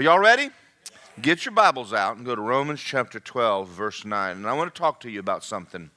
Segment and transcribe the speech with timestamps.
[0.00, 0.48] Are y'all ready?
[1.20, 4.34] Get your Bibles out and go to Romans chapter 12, verse 9.
[4.34, 5.90] And I want to talk to you about something.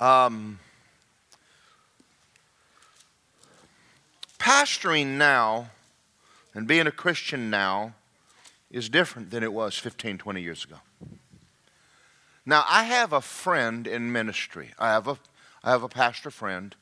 [0.00, 0.58] Um,
[4.40, 5.68] pastoring now
[6.52, 7.94] and being a Christian now
[8.72, 10.78] is different than it was 15, 20 years ago.
[12.44, 14.70] Now, I have a friend in ministry.
[14.80, 15.16] I have a,
[15.62, 16.74] I have a pastor friend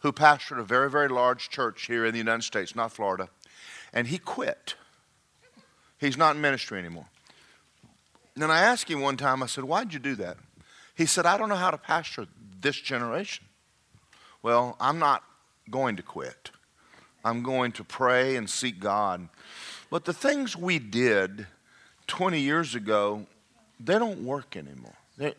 [0.00, 3.30] who pastored a very, very large church here in the United States, not Florida,
[3.96, 4.74] and he quit.
[5.98, 7.06] He's not in ministry anymore.
[8.34, 10.36] And I asked him one time, I said, Why'd you do that?
[10.94, 12.26] He said, I don't know how to pastor
[12.60, 13.46] this generation.
[14.42, 15.24] Well, I'm not
[15.70, 16.50] going to quit.
[17.24, 19.28] I'm going to pray and seek God.
[19.88, 21.46] But the things we did
[22.06, 23.26] 20 years ago,
[23.80, 24.94] they don't work anymore.
[25.16, 25.32] They,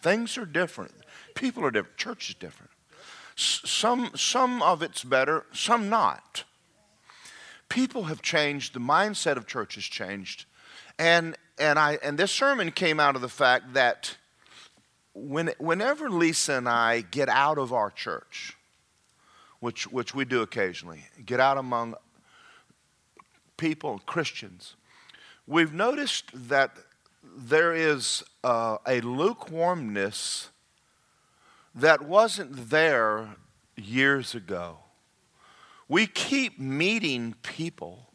[0.00, 0.92] things are different.
[1.34, 1.96] People are different.
[1.96, 2.70] Church is different.
[3.36, 6.44] S- some, some of it's better, some not.
[7.74, 8.72] People have changed.
[8.72, 10.44] The mindset of church has changed.
[10.96, 14.16] And, and, I, and this sermon came out of the fact that
[15.12, 18.56] when, whenever Lisa and I get out of our church,
[19.58, 21.96] which, which we do occasionally, get out among
[23.56, 24.76] people, Christians,
[25.44, 26.76] we've noticed that
[27.24, 30.50] there is uh, a lukewarmness
[31.74, 33.30] that wasn't there
[33.76, 34.78] years ago.
[35.88, 38.10] We keep meeting people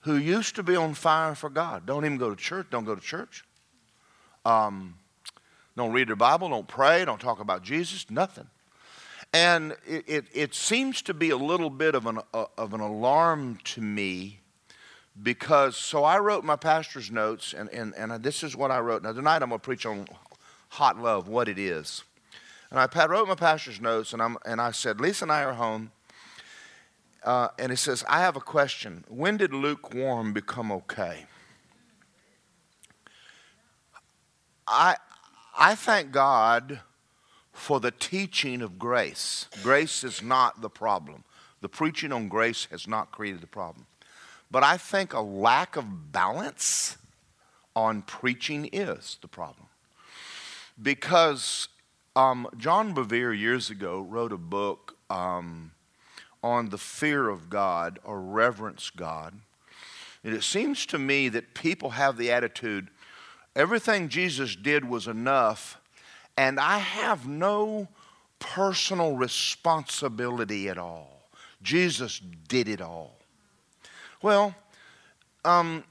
[0.00, 1.84] who used to be on fire for God.
[1.86, 2.68] Don't even go to church.
[2.70, 3.44] Don't go to church.
[4.44, 4.94] Um,
[5.76, 6.48] don't read their Bible.
[6.48, 7.04] Don't pray.
[7.04, 8.10] Don't talk about Jesus.
[8.10, 8.48] Nothing.
[9.32, 12.80] And it, it, it seems to be a little bit of an, uh, of an
[12.80, 14.40] alarm to me
[15.22, 19.02] because, so I wrote my pastor's notes, and, and, and this is what I wrote.
[19.02, 20.06] Now, tonight I'm going to preach on
[20.70, 22.04] hot love, what it is.
[22.70, 25.54] And I wrote my pastor's notes, and, I'm, and I said, Lisa and I are
[25.54, 25.92] home.
[27.22, 29.04] Uh, and it says, I have a question.
[29.08, 31.26] When did lukewarm become okay?
[34.66, 34.96] I,
[35.58, 36.80] I thank God
[37.52, 39.46] for the teaching of grace.
[39.62, 41.24] Grace is not the problem.
[41.60, 43.86] The preaching on grace has not created the problem.
[44.50, 46.96] But I think a lack of balance
[47.76, 49.66] on preaching is the problem.
[50.80, 51.68] Because
[52.16, 55.72] um, John Bevere years ago wrote a book um,
[56.42, 59.34] on the fear of God or reverence God.
[60.24, 62.88] And it seems to me that people have the attitude
[63.56, 65.80] everything Jesus did was enough,
[66.36, 67.88] and I have no
[68.38, 71.22] personal responsibility at all.
[71.62, 73.16] Jesus did it all.
[74.22, 74.54] Well,
[75.44, 75.84] um,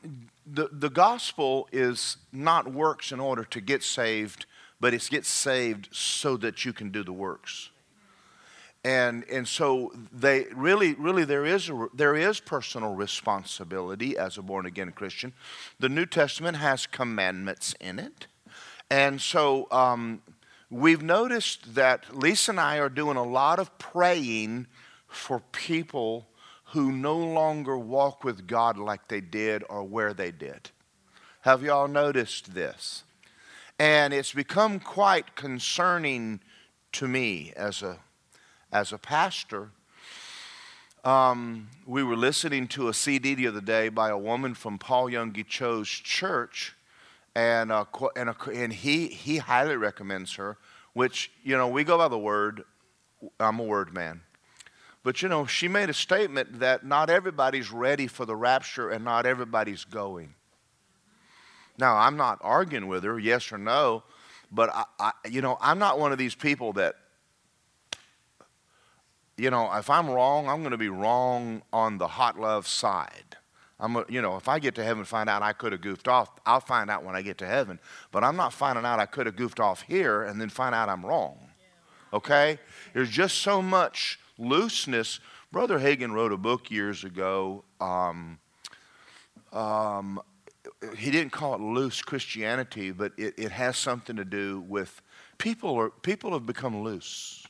[0.45, 4.45] the, the gospel is not works in order to get saved,
[4.79, 7.69] but it's get saved so that you can do the works.
[8.83, 14.41] And, and so they really, really there is, a, there is personal responsibility as a
[14.41, 15.33] born again Christian.
[15.79, 18.27] The New Testament has commandments in it.
[18.89, 20.21] And so um,
[20.69, 24.67] we've noticed that Lisa and I are doing a lot of praying
[25.07, 26.27] for people
[26.71, 30.69] who no longer walk with God like they did or where they did.
[31.41, 33.03] Have y'all noticed this?
[33.79, 36.41] And it's become quite concerning
[36.93, 37.97] to me as a,
[38.71, 39.71] as a pastor.
[41.03, 45.09] Um, we were listening to a CD the other day by a woman from Paul
[45.09, 46.75] Yonggi Cho's church,
[47.35, 47.85] and, uh,
[48.15, 50.57] and, and he, he highly recommends her,
[50.93, 52.63] which, you know, we go by the word.
[53.39, 54.21] I'm a word man.
[55.03, 59.05] But you know, she made a statement that not everybody's ready for the rapture and
[59.05, 60.35] not everybody's going.
[61.77, 64.03] Now, I'm not arguing with her, yes or no,
[64.51, 66.95] but I, I, you know, I'm not one of these people that,
[69.39, 73.37] you know, if I'm wrong, I'm going to be wrong on the hot love side.
[73.79, 75.81] I'm, a, you know, if I get to heaven and find out I could have
[75.81, 77.79] goofed off, I'll find out when I get to heaven.
[78.11, 80.89] But I'm not finding out I could have goofed off here and then find out
[80.89, 81.37] I'm wrong.
[82.11, 82.59] Okay?
[82.93, 85.21] There's just so much looseness.
[85.51, 87.63] Brother Hagin wrote a book years ago.
[87.79, 88.39] Um,
[89.53, 90.21] um,
[90.97, 95.01] he didn't call it loose Christianity, but it, it has something to do with
[95.37, 97.47] people are people have become loose.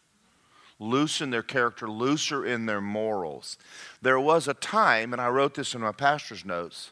[0.80, 3.58] Loose in their character, looser in their morals.
[4.02, 6.92] There was a time, and I wrote this in my pastor's notes.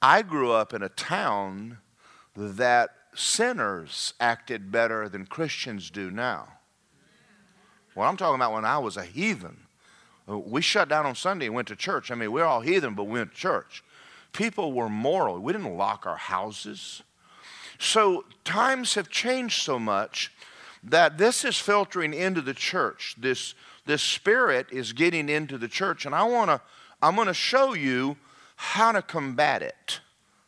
[0.00, 1.78] I grew up in a town
[2.34, 6.48] that sinners acted better than Christians do now.
[7.94, 9.58] Well, I'm talking about when I was a heathen.
[10.26, 12.10] We shut down on Sunday and went to church.
[12.10, 13.84] I mean, we're all heathen, but we went to church.
[14.32, 15.38] People were moral.
[15.38, 17.02] We didn't lock our houses.
[17.78, 20.32] So times have changed so much
[20.84, 23.16] that this is filtering into the church.
[23.18, 23.54] This,
[23.86, 26.06] this spirit is getting into the church.
[26.06, 26.60] And I want to,
[27.02, 28.16] I'm going to show you
[28.56, 30.00] how to combat it.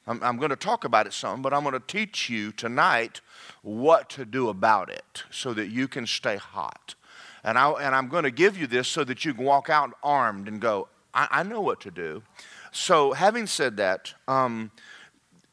[0.06, 3.20] I'm, I'm going to talk about it some, but I'm going to teach you tonight
[3.62, 6.94] what to do about it so that you can stay hot.
[7.42, 9.92] And, I, and I'm going to give you this so that you can walk out
[10.02, 12.22] armed and go, I, I know what to do.
[12.72, 14.70] So, having said that, um,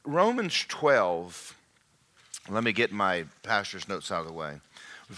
[0.04, 1.56] Romans 12,
[2.50, 4.60] let me get my pastor's notes out of the way.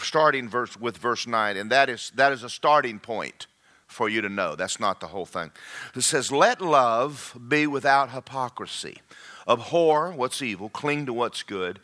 [0.03, 3.47] Starting verse, with verse 9, and that is, that is a starting point
[3.87, 4.55] for you to know.
[4.55, 5.51] That's not the whole thing.
[5.95, 9.01] It says, Let love be without hypocrisy.
[9.47, 11.79] Abhor what's evil, cling to what's good,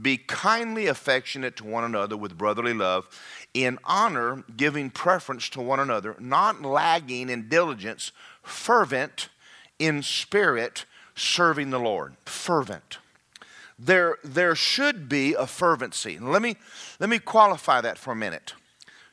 [0.00, 3.08] be kindly affectionate to one another with brotherly love,
[3.54, 9.30] in honor, giving preference to one another, not lagging in diligence, fervent
[9.78, 10.84] in spirit,
[11.14, 12.16] serving the Lord.
[12.26, 12.98] Fervent.
[13.78, 16.18] There, there should be a fervency.
[16.18, 16.56] Let me,
[16.98, 18.54] let me qualify that for a minute.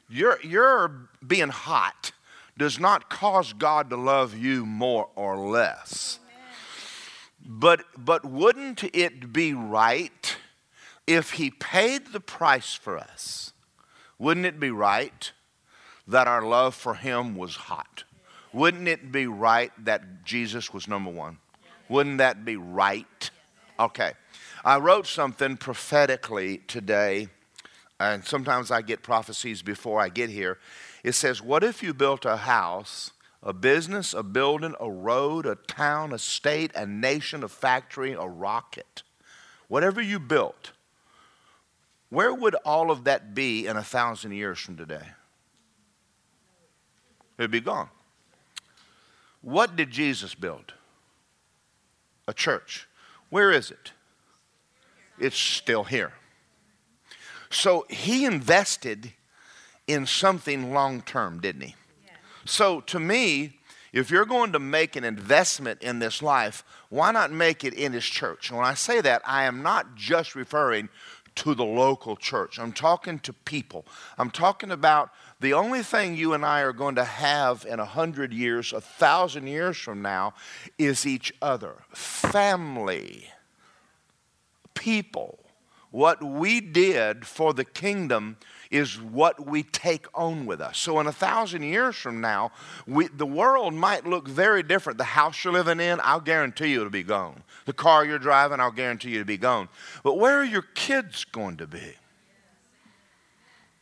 [0.10, 2.12] Your, your being hot
[2.58, 6.20] does not cause God to love you more or less.
[7.46, 10.38] But, but wouldn't it be right
[11.06, 13.52] if He paid the price for us?
[14.18, 15.32] Wouldn't it be right
[16.08, 18.06] that our love for Him was hot?
[18.54, 21.40] Wouldn't it be right that Jesus was number one?
[21.90, 23.32] Wouldn't that be right?
[23.80, 24.14] Okay.
[24.66, 27.28] I wrote something prophetically today,
[28.00, 30.58] and sometimes I get prophecies before I get here.
[31.04, 33.12] It says, What if you built a house,
[33.42, 38.26] a business, a building, a road, a town, a state, a nation, a factory, a
[38.26, 39.04] rocket?
[39.68, 40.72] Whatever you built,
[42.10, 45.08] where would all of that be in a thousand years from today?
[47.38, 47.90] It'd be gone.
[49.42, 50.74] What did Jesus build?
[52.30, 52.88] A church.
[53.30, 53.92] Where is it?
[55.24, 56.12] It's still here.
[57.50, 59.14] So he invested
[59.88, 61.76] in something long term, didn't he?
[62.46, 63.60] So to me,
[63.94, 67.94] if you're going to make an investment in this life, why not make it in
[67.94, 68.50] his church?
[68.50, 70.90] And when I say that, I am not just referring
[71.36, 72.60] to the local church.
[72.60, 73.86] I'm talking to people.
[74.18, 77.86] I'm talking about the only thing you and I are going to have in a
[77.86, 80.34] hundred years, a thousand years from now,
[80.78, 81.76] is each other.
[81.94, 83.28] Family,
[84.74, 85.40] people.
[85.92, 88.38] What we did for the kingdom
[88.72, 90.80] is what we take on with us.
[90.80, 92.52] So, in a thousand years from now,
[92.88, 94.98] we, the world might look very different.
[94.98, 97.44] The house you're living in, I'll guarantee you it'll be gone.
[97.66, 99.70] The car you're driving, I'll guarantee you it'll be gone.
[100.02, 101.94] But where are your kids going to be?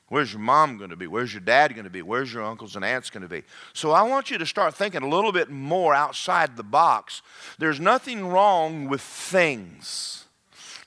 [0.09, 1.07] Where's your mom going to be?
[1.07, 2.01] Where's your dad going to be?
[2.01, 3.43] Where's your uncles and aunts going to be?
[3.71, 7.21] So I want you to start thinking a little bit more outside the box.
[7.57, 10.20] There's nothing wrong with things.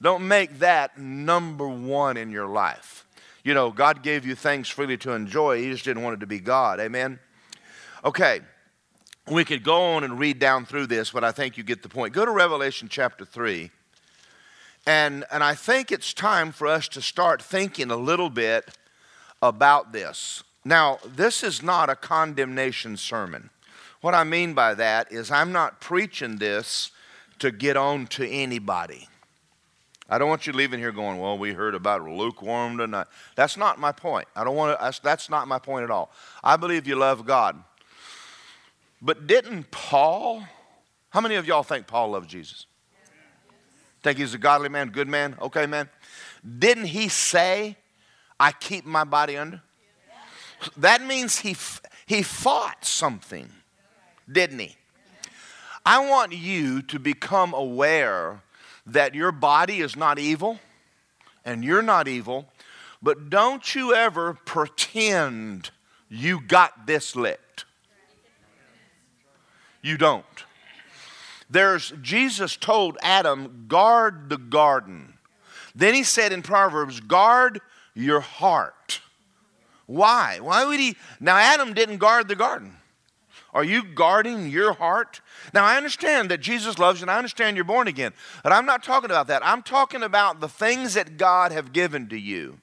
[0.02, 3.06] Don't make that number one in your life.
[3.43, 5.61] You know, God gave you things freely to enjoy.
[5.61, 6.81] He just didn't want it to be God.
[6.81, 7.19] Amen?
[8.05, 8.41] Okay.
[9.31, 11.88] We could go on and read down through this, but I think you get the
[11.88, 12.12] point.
[12.12, 13.70] Go to Revelation chapter 3.
[14.87, 18.76] And, and I think it's time for us to start thinking a little bit
[19.41, 20.43] about this.
[20.64, 23.50] Now, this is not a condemnation sermon.
[24.00, 26.91] What I mean by that is, I'm not preaching this
[27.38, 29.08] to get on to anybody.
[30.08, 33.06] I don't want you leaving here going, well, we heard about lukewarm tonight.
[33.36, 34.28] That's not my point.
[34.36, 36.10] I don't want to, that's not my point at all.
[36.42, 37.62] I believe you love God.
[39.00, 40.44] But didn't Paul,
[41.10, 42.66] how many of y'all think Paul loved Jesus?
[44.02, 45.88] Think he's a godly man, good man, okay man?
[46.58, 47.76] Didn't he say,
[48.38, 49.62] I keep my body under?
[50.76, 51.56] That means he,
[52.05, 53.48] he fought something,
[54.31, 54.76] didn't he?
[55.86, 58.43] I want you to become aware
[58.86, 60.58] that your body is not evil
[61.44, 62.46] and you're not evil,
[63.03, 65.70] but don't you ever pretend
[66.08, 67.64] you got this licked.
[69.82, 70.24] You don't.
[71.50, 75.14] There's Jesus told Adam, guard the garden.
[75.74, 77.60] Then he said in Proverbs, guard
[77.94, 79.00] your heart.
[79.86, 80.38] Why?
[80.41, 80.96] Why would he?
[81.20, 82.76] Now, Adam didn't guard the garden.
[83.55, 85.20] Are you guarding your heart?
[85.53, 88.67] Now, I understand that Jesus loves you, and I understand you're born again, but I'm
[88.67, 89.46] not talking about that.
[89.46, 92.58] I'm talking about the things that God have given to you.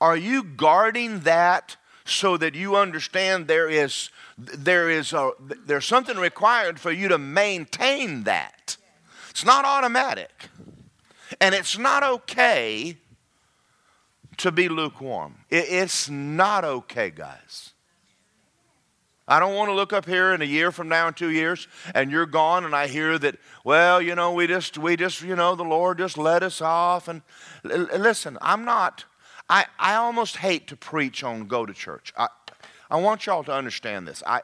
[0.00, 1.76] Are you guarding that
[2.06, 5.32] so that you understand there is, there is a,
[5.66, 8.78] there's something required for you to maintain that?
[9.28, 10.48] It's not automatic.
[11.38, 12.96] And it's not okay
[14.38, 15.36] to be lukewarm.
[15.50, 17.73] It's not okay, guys.
[19.26, 21.66] I don't want to look up here in a year from now, in two years,
[21.94, 25.34] and you're gone, and I hear that, well, you know, we just, we just, you
[25.34, 27.08] know, the Lord just let us off.
[27.08, 27.22] And
[27.64, 29.06] l- listen, I'm not,
[29.48, 32.12] I, I almost hate to preach on go to church.
[32.18, 32.28] I,
[32.90, 34.22] I want y'all to understand this.
[34.26, 34.42] I,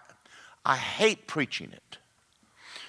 [0.64, 1.98] I hate preaching it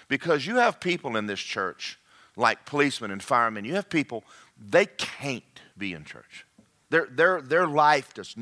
[0.07, 1.97] Because you have people in this church,
[2.35, 4.23] like policemen and firemen, you have people,
[4.57, 5.43] they can't
[5.77, 6.45] be in church.
[6.89, 8.35] Their, their, their life does,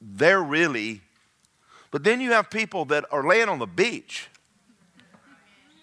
[0.00, 1.02] they're really,
[1.92, 4.28] but then you have people that are laying on the beach.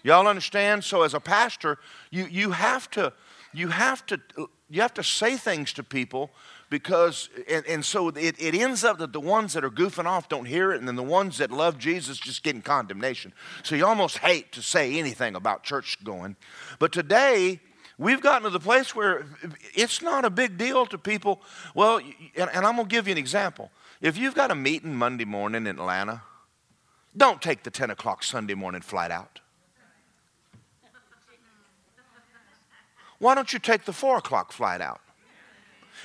[0.02, 0.84] Y'all understand?
[0.84, 1.78] So as a pastor,
[2.10, 3.14] you, you have to,
[3.54, 4.20] you have to,
[4.68, 6.30] you have to say things to people
[6.68, 10.28] because and, and so it, it ends up that the ones that are goofing off
[10.28, 13.32] don't hear it and then the ones that love jesus just getting condemnation
[13.64, 16.36] so you almost hate to say anything about church going
[16.78, 17.60] but today
[17.98, 19.26] we've gotten to the place where
[19.74, 21.42] it's not a big deal to people
[21.74, 21.98] well
[22.36, 25.24] and, and i'm going to give you an example if you've got a meeting monday
[25.24, 26.22] morning in atlanta
[27.16, 29.40] don't take the 10 o'clock sunday morning flight out
[33.18, 35.00] why don't you take the 4 o'clock flight out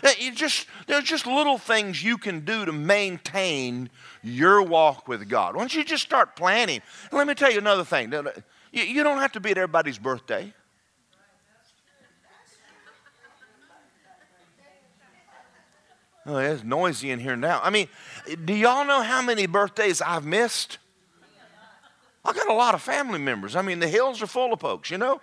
[0.04, 3.90] eh, you just, there's just little things you can do to maintain
[4.22, 5.56] your walk with God.
[5.56, 6.82] Why don't you just start planning?
[7.12, 8.12] Let me tell you another thing.
[8.72, 10.54] You don't have to be at everybody's birthday.
[16.26, 17.62] Oh, it's noisy in here now.
[17.64, 17.88] I mean,
[18.46, 20.80] do y'all know how many birthdays I've missed?
[22.24, 23.56] I got a lot of family members.
[23.56, 25.22] I mean, the hills are full of folks, you know?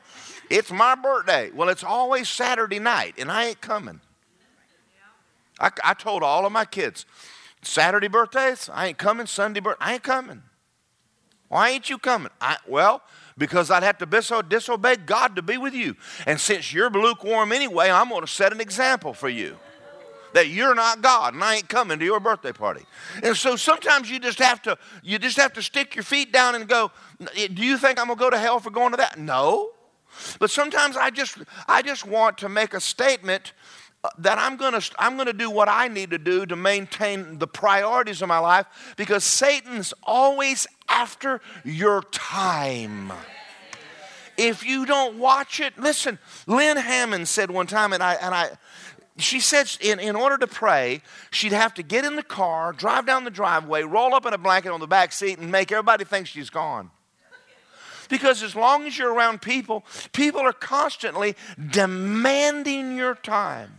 [0.48, 1.50] It's my birthday.
[1.50, 4.00] Well, it's always Saturday night, and I ain't coming.
[5.58, 7.04] I, I told all of my kids,
[7.62, 9.26] Saturday birthdays, I ain't coming.
[9.26, 10.42] Sunday birth, I ain't coming.
[11.48, 12.30] Why ain't you coming?
[12.40, 13.02] I, well,
[13.36, 15.96] because I'd have to disobey God to be with you.
[16.26, 19.56] And since you're lukewarm anyway, I'm going to set an example for you
[20.34, 22.84] that you're not God and I ain't coming to your birthday party.
[23.22, 26.54] And so sometimes you just have to you just have to stick your feet down
[26.54, 26.90] and go,
[27.34, 29.18] do you think I'm going to go to hell for going to that?
[29.18, 29.70] No.
[30.38, 33.52] But sometimes I just I just want to make a statement
[34.04, 36.56] uh, that I'm going to I'm going to do what I need to do to
[36.56, 43.12] maintain the priorities of my life because Satan's always after your time.
[44.36, 48.50] If you don't watch it, listen, Lynn Hammond said one time, and I, and I,
[49.18, 53.06] she said in, in order to pray, she'd have to get in the car, drive
[53.06, 56.04] down the driveway, roll up in a blanket on the back seat, and make everybody
[56.04, 56.90] think she's gone.
[58.08, 61.34] Because as long as you're around people, people are constantly
[61.70, 63.78] demanding your time.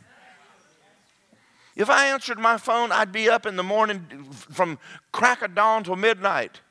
[1.75, 4.77] If I answered my phone, I'd be up in the morning from
[5.11, 6.61] crack of dawn till midnight.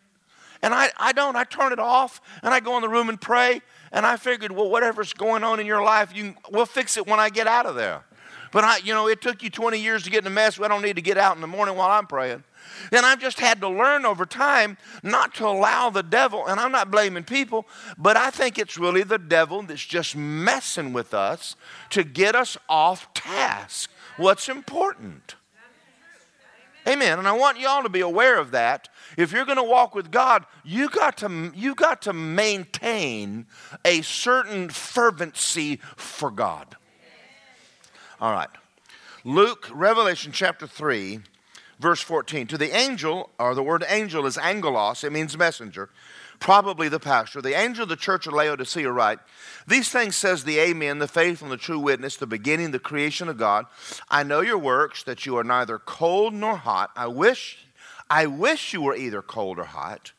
[0.62, 1.34] And I, I don't.
[1.34, 3.62] I turn it off and I go in the room and pray.
[3.90, 7.18] And I figured, well, whatever's going on in your life, you, we'll fix it when
[7.18, 8.04] I get out of there.
[8.52, 10.60] But I, you know, it took you 20 years to get in a mess.
[10.60, 12.44] I don't need to get out in the morning while I'm praying.
[12.92, 16.72] And I've just had to learn over time not to allow the devil, and I'm
[16.72, 17.66] not blaming people,
[17.98, 21.56] but I think it's really the devil that's just messing with us
[21.90, 25.34] to get us off task what's important.
[26.86, 27.18] Amen.
[27.18, 28.88] And I want y'all to be aware of that.
[29.16, 33.46] If you're going to walk with God, you got to you got to maintain
[33.84, 36.76] a certain fervency for God.
[38.22, 38.48] All right.
[39.24, 41.22] Luke, Revelation chapter 3,
[41.80, 42.46] verse 14.
[42.46, 45.90] To the angel, or the word angel is angelos, it means messenger
[46.38, 49.20] probably the pastor, the angel of the church of Laodicea write,
[49.66, 53.28] These things says the Amen, the faithful and the true witness, the beginning, the creation
[53.28, 53.66] of God.
[54.10, 56.90] I know your works, that you are neither cold nor hot.
[56.96, 57.58] I wish,
[58.10, 60.12] I wish you were either cold or hot.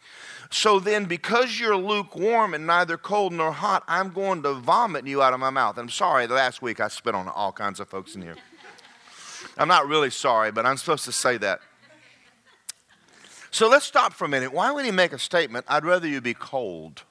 [0.53, 5.19] So then, because you're lukewarm and neither cold nor hot, I'm going to vomit you
[5.19, 5.79] out of my mouth.
[5.79, 8.35] I'm sorry, last week I spit on all kinds of folks in here.
[9.57, 11.59] I'm not really sorry, but I'm supposed to say that.
[13.49, 14.53] So let's stop for a minute.
[14.53, 17.01] Why would he make a statement, I'd rather you be cold?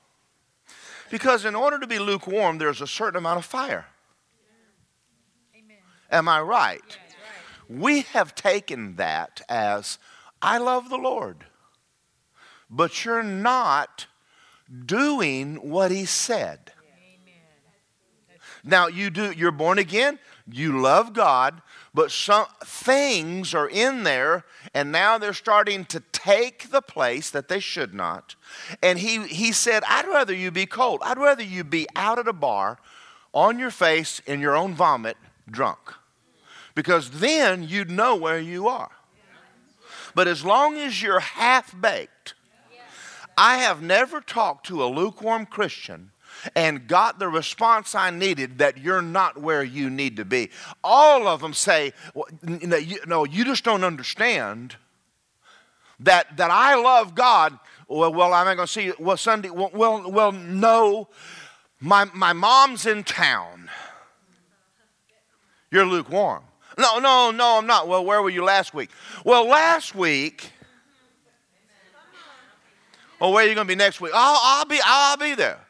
[1.10, 3.86] Because in order to be lukewarm, there's a certain amount of fire.
[5.52, 5.78] Amen.
[6.12, 6.80] Am I right?
[6.80, 6.80] right?
[7.68, 9.98] We have taken that as,
[10.40, 11.46] I love the Lord,
[12.72, 14.06] but you're not
[14.86, 16.72] doing what he said.
[18.64, 20.18] Now you do you're born again,
[20.50, 21.60] you love God,
[21.92, 27.48] but some things are in there and now they're starting to take the place that
[27.48, 28.36] they should not.
[28.82, 31.00] And he, he said, I'd rather you be cold.
[31.04, 32.78] I'd rather you be out at a bar
[33.34, 35.16] on your face in your own vomit,
[35.50, 35.92] drunk.
[36.74, 38.92] Because then you'd know where you are.
[40.14, 42.34] But as long as you're half baked,
[43.42, 46.12] I have never talked to a lukewarm Christian
[46.54, 50.50] and got the response I needed that you're not where you need to be.
[50.84, 54.76] All of them say, well, you, no, you just don't understand
[55.98, 57.58] that, that I love God.
[57.88, 61.08] Well, well I'm not going to see, well, Sunday, well, well, well, no,
[61.80, 63.68] my, my mom's in town.
[65.72, 66.44] You're lukewarm.
[66.78, 67.88] No, no, no, I'm not.
[67.88, 68.90] Well, where were you last week?
[69.24, 70.52] Well, last week.
[73.22, 74.10] Oh, where are you going to be next week?
[74.12, 75.60] I'll, I'll be, I'll be there.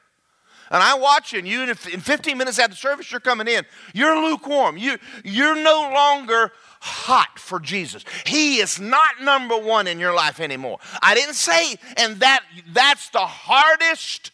[0.71, 3.67] And I watch you, and in 15 minutes after service, you're coming in.
[3.93, 4.79] You're lukewarm.
[4.79, 8.07] You, you're no longer hot for Jesus.
[8.25, 10.79] He is not number one in your life anymore.
[11.03, 12.41] I didn't say, and that
[12.73, 14.31] that's the hardest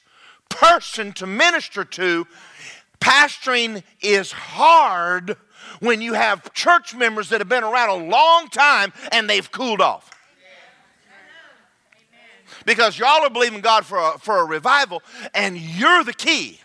[0.49, 2.25] person to minister to.
[3.01, 5.37] Pastoring is hard
[5.81, 9.81] when you have church members that have been around a long time and they've cooled
[9.81, 10.09] off.
[12.69, 16.61] Because y'all are believing God for a, for a revival, and you're the key.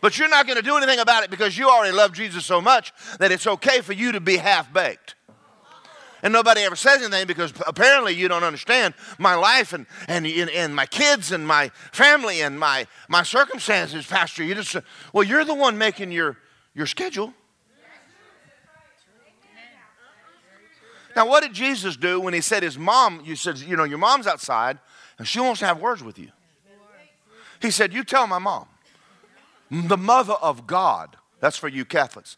[0.00, 2.62] But you're not going to do anything about it because you already love Jesus so
[2.62, 5.16] much that it's okay for you to be half baked.
[6.22, 10.74] And nobody ever says anything because apparently you don't understand my life and, and, and
[10.74, 14.42] my kids and my family and my, my circumstances, Pastor.
[14.42, 14.76] You just,
[15.12, 16.38] well, you're the one making your,
[16.72, 17.34] your schedule.
[21.16, 23.98] Now, what did Jesus do when he said his mom, you said, you know, your
[23.98, 24.78] mom's outside
[25.18, 26.30] and she wants to have words with you?
[27.60, 28.66] He said, You tell my mom
[29.70, 31.16] the mother of God.
[31.40, 32.36] That's for you Catholics.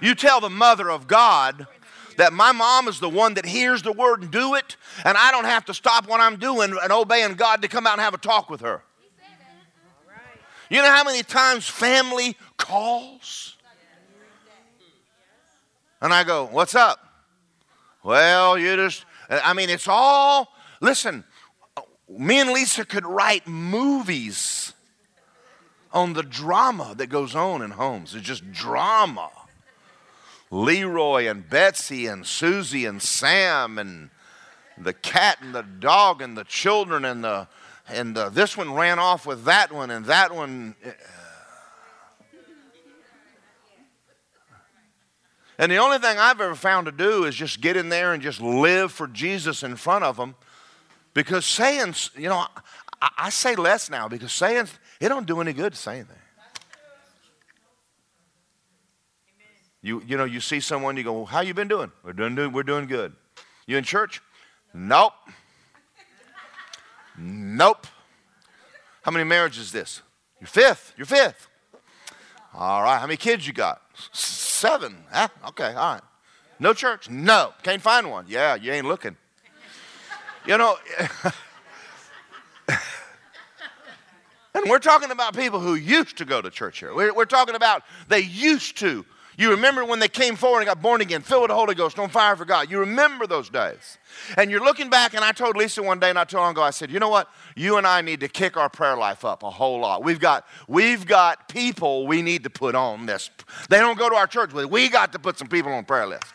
[0.00, 1.66] You tell the mother of God
[2.16, 5.30] that my mom is the one that hears the word and do it, and I
[5.30, 8.14] don't have to stop what I'm doing and obeying God to come out and have
[8.14, 8.82] a talk with her.
[10.70, 13.56] You know how many times family calls?
[16.00, 17.00] And I go, What's up?
[18.02, 20.48] Well, you just, I mean, it's all,
[20.80, 21.24] listen,
[22.08, 24.72] me and Lisa could write movies
[25.92, 28.14] on the drama that goes on in homes.
[28.14, 29.30] It's just drama.
[30.50, 34.10] Leroy and Betsy and Susie and Sam and
[34.78, 37.48] the cat and the dog and the children and the
[37.90, 40.74] and the, this one ran off with that one and that one.
[40.84, 40.90] Eh,
[45.58, 48.22] and the only thing I've ever found to do is just get in there and
[48.22, 50.36] just live for Jesus in front of them
[51.14, 52.46] because saying, you know,
[53.02, 54.68] I, I say less now because saying,
[55.00, 56.16] it don't do any good to say anything.
[59.82, 61.90] You, you know, you see someone, you go, well, how you been doing?
[62.04, 63.14] We're doing, we're doing good.
[63.66, 64.20] You in church?
[64.74, 65.12] Nope.
[67.16, 67.86] nope.
[69.02, 70.02] How many marriages is this?
[70.40, 70.94] Your fifth.
[70.96, 71.48] Your fifth.
[72.54, 72.98] All right.
[72.98, 73.82] How many kids you got?
[74.58, 74.96] Seven.
[75.12, 75.28] Huh?
[75.48, 75.72] Okay.
[75.72, 76.02] All right.
[76.58, 77.08] No church?
[77.08, 77.52] No.
[77.62, 78.24] Can't find one.
[78.28, 79.16] Yeah, you ain't looking.
[80.46, 80.76] You know,
[84.54, 86.92] and we're talking about people who used to go to church here.
[86.92, 89.04] We're, we're, talking about they used to.
[89.38, 91.96] You remember when they came forward and got born again, filled with the Holy Ghost,
[92.00, 92.72] on fire for God.
[92.72, 93.96] You remember those days.
[94.36, 96.70] And you're looking back, and I told Lisa one day not too long ago, I
[96.70, 97.30] said, you know what?
[97.54, 100.02] You and I need to kick our prayer life up a whole lot.
[100.02, 103.30] We've got, we've got people we need to put on this.
[103.70, 104.66] They don't go to our church with.
[104.66, 106.34] We got to put some people on prayer list.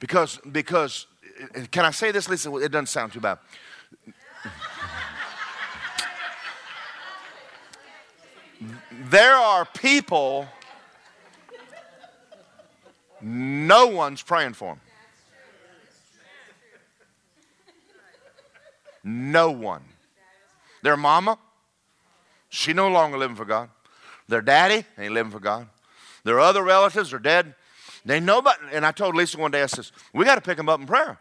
[0.00, 1.06] Because, because
[1.54, 2.52] eh, can I say this, Lisa?
[2.56, 3.38] It doesn't sound too bad.
[9.08, 10.48] there are people
[13.24, 14.80] no one's praying for them.
[19.02, 19.82] No one.
[20.82, 21.38] Their mama,
[22.50, 23.70] she no longer living for God.
[24.28, 25.68] Their daddy ain't living for God.
[26.24, 27.54] Their other relatives are dead.
[28.04, 30.68] They about, and I told Lisa one day, I says, we got to pick them
[30.68, 31.18] up in prayer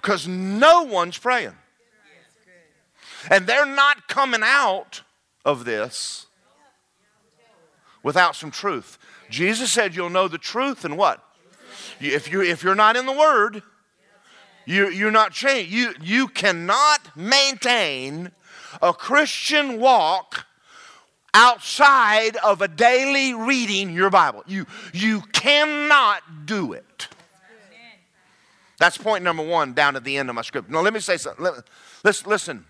[0.00, 1.52] because no one's praying.
[3.30, 5.02] And they're not coming out
[5.44, 6.26] of this
[8.02, 8.98] without some truth.
[9.28, 11.22] Jesus said you'll know the truth and what?
[12.02, 13.62] If, you, if you're not in the Word,
[14.66, 15.72] you, you're not changed.
[15.72, 18.30] You, you cannot maintain
[18.80, 20.46] a Christian walk
[21.34, 24.42] outside of a daily reading your Bible.
[24.46, 27.08] You, you cannot do it.
[28.78, 30.68] That's point number one down at the end of my script.
[30.68, 31.44] Now, let me say something.
[31.44, 32.64] Let, listen.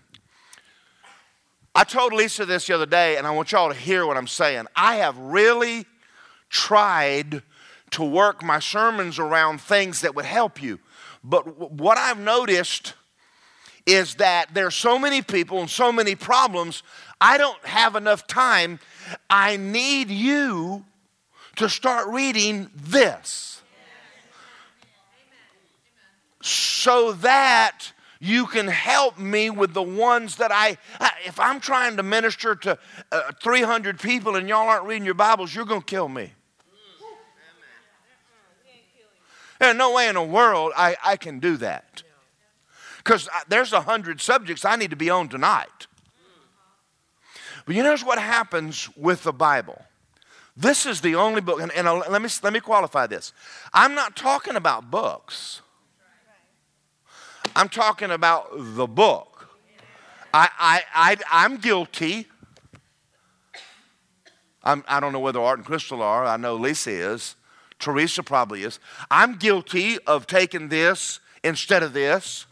[1.75, 4.27] I told Lisa this the other day, and I want y'all to hear what I'm
[4.27, 4.67] saying.
[4.75, 5.85] I have really
[6.49, 7.41] tried
[7.93, 10.79] to work my sermons around things that would help you.
[11.23, 12.93] But what I've noticed
[13.85, 16.83] is that there's so many people and so many problems,
[17.19, 18.79] I don't have enough time.
[19.29, 20.85] I need you
[21.57, 23.61] to start reading this.
[26.41, 30.77] so that you can help me with the ones that I,
[31.25, 32.77] if I'm trying to minister to
[33.11, 36.33] uh, 300 people and y'all aren't reading your Bibles, you're going to kill me.
[39.63, 42.03] There's no way in the world I, I can do that.
[42.97, 45.87] Because there's a hundred subjects I need to be on tonight.
[47.65, 49.81] But you notice what happens with the Bible.
[50.57, 53.31] This is the only book, and, and uh, let, me, let me qualify this.
[53.73, 55.61] I'm not talking about books.
[57.55, 59.47] I'm talking about the book.
[60.33, 62.27] I, I, I, I'm guilty.
[64.61, 66.25] I'm, I don't know whether Art and Crystal are.
[66.25, 67.35] I know Lisa is.
[67.83, 68.79] Teresa probably is.
[69.11, 72.45] I'm guilty of taking this instead of this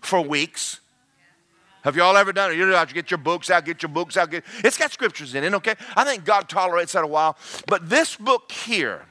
[0.00, 0.80] for weeks.
[1.82, 2.56] Have y'all ever done it?
[2.56, 4.30] You know, get your books out, get your books out.
[4.30, 5.74] Get, it's got scriptures in it, okay?
[5.96, 7.36] I think God tolerates that a while.
[7.68, 9.06] But this book here,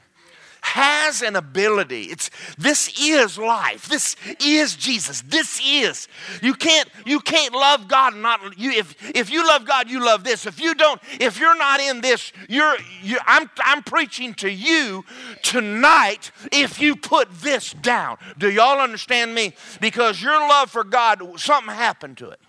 [0.74, 2.06] has an ability.
[2.06, 3.86] It's this is life.
[3.86, 5.20] This is Jesus.
[5.20, 6.08] This is.
[6.42, 10.24] You can't you can't love God not you if if you love God, you love
[10.24, 10.46] this.
[10.46, 15.04] If you don't, if you're not in this, you're you I'm I'm preaching to you
[15.44, 18.16] tonight if you put this down.
[18.36, 19.52] Do y'all understand me?
[19.80, 22.40] Because your love for God, something happened to it.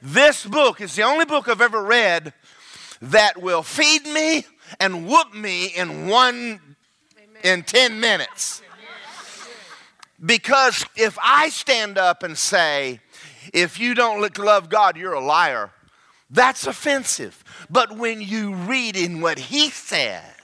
[0.00, 2.32] This book is the only book I've ever read
[3.02, 4.46] that will feed me
[4.78, 6.60] and whoop me in one
[7.42, 8.62] in 10 minutes.
[10.24, 13.00] Because if I stand up and say,
[13.54, 15.70] if you don't love God, you're a liar,
[16.28, 17.42] that's offensive.
[17.70, 20.34] But when you read in what he said,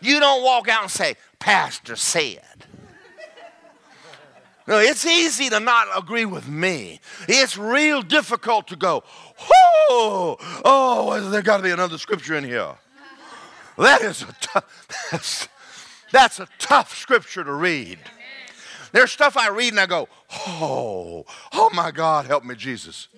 [0.00, 2.55] you don't walk out and say, Pastor said.
[4.66, 7.00] No, it's easy to not agree with me.
[7.28, 9.04] It's real difficult to go,
[9.90, 12.74] oh, oh, there got to be another scripture in here.
[13.78, 15.48] That is a tough, that's,
[16.10, 17.98] that's a tough scripture to read.
[18.92, 20.08] There's stuff I read and I go,
[20.48, 23.08] oh, oh my God, help me, Jesus.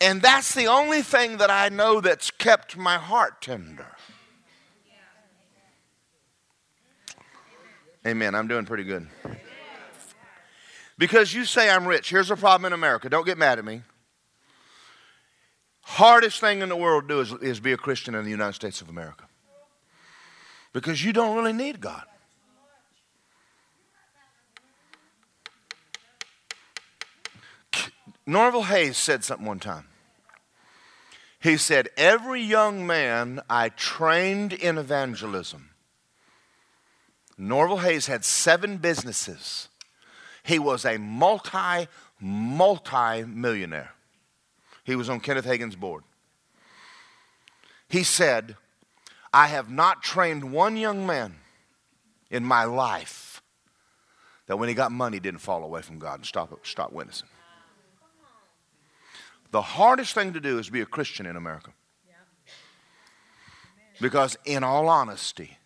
[0.00, 3.86] And that's the only thing that I know that's kept my heart tender.
[8.06, 8.34] Amen.
[8.34, 9.08] I'm doing pretty good.
[11.00, 12.10] Because you say I'm rich.
[12.10, 13.08] Here's a problem in America.
[13.08, 13.80] Don't get mad at me.
[15.80, 18.52] Hardest thing in the world to do is, is be a Christian in the United
[18.52, 19.24] States of America.
[20.74, 22.02] Because you don't really need God.
[28.26, 29.86] Norval Hayes said something one time.
[31.40, 35.70] He said, Every young man I trained in evangelism.
[37.38, 39.69] Norval Hayes had seven businesses.
[40.50, 41.86] He was a multi,
[42.20, 43.92] multi millionaire.
[44.82, 46.02] He was on Kenneth Hagin's board.
[47.88, 48.56] He said,
[49.32, 51.36] I have not trained one young man
[52.32, 53.42] in my life
[54.48, 57.28] that when he got money didn't fall away from God and stop, stop witnessing.
[59.52, 61.70] The hardest thing to do is be a Christian in America.
[64.00, 65.59] Because, in all honesty,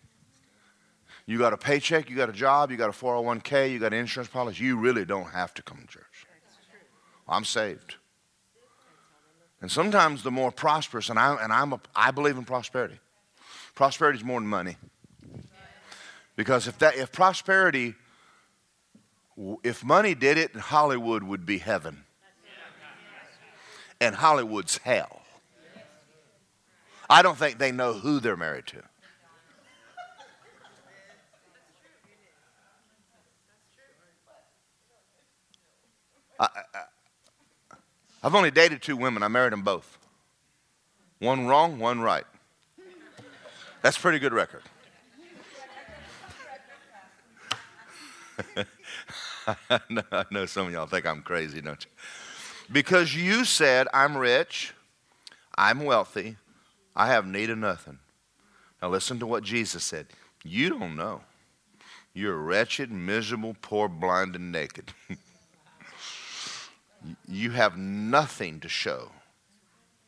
[1.25, 3.99] you got a paycheck, you got a job, you got a 401k, you got an
[3.99, 6.27] insurance policy, you really don't have to come to church.
[7.27, 7.95] I'm saved.
[9.61, 12.99] And sometimes the more prosperous, and, I, and I'm a, I believe in prosperity.
[13.73, 14.77] Prosperity is more than money.
[16.35, 17.95] Because if, that, if prosperity,
[19.63, 22.03] if money did it, Hollywood would be heaven.
[23.99, 25.21] And Hollywood's hell.
[27.09, 28.83] I don't think they know who they're married to.
[36.39, 36.49] I,
[38.23, 39.23] I've only dated two women.
[39.23, 39.97] I married them both.
[41.19, 42.25] One wrong, one right.
[43.81, 44.63] That's a pretty good record.
[49.69, 51.91] I know some of y'all think I'm crazy, don't you?
[52.71, 54.73] Because you said, I'm rich,
[55.55, 56.37] I'm wealthy,
[56.95, 57.99] I have need of nothing.
[58.81, 60.07] Now listen to what Jesus said.
[60.43, 61.21] You don't know.
[62.13, 64.93] You're wretched, miserable, poor, blind, and naked.
[67.27, 69.11] you have nothing to show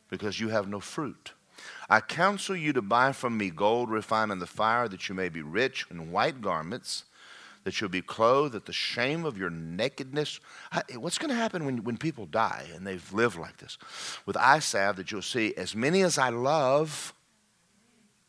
[0.08, 1.32] because you have no fruit.
[1.88, 5.28] I counsel you to buy from me gold refined in the fire, that you may
[5.28, 7.04] be rich in white garments,
[7.64, 10.40] that you'll be clothed at the shame of your nakedness.
[10.94, 13.76] What's going to happen when, when people die and they've lived like this?
[14.24, 17.12] With eye salve, that you'll see, as many as I love,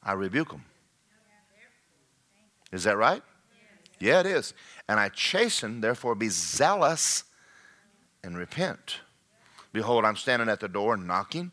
[0.03, 0.65] I rebuke them.
[2.71, 3.21] Is that right?
[3.99, 4.53] Yeah, it is.
[4.87, 7.23] And I chasten, therefore be zealous
[8.23, 8.99] and repent.
[9.71, 11.51] Behold, I'm standing at the door knocking.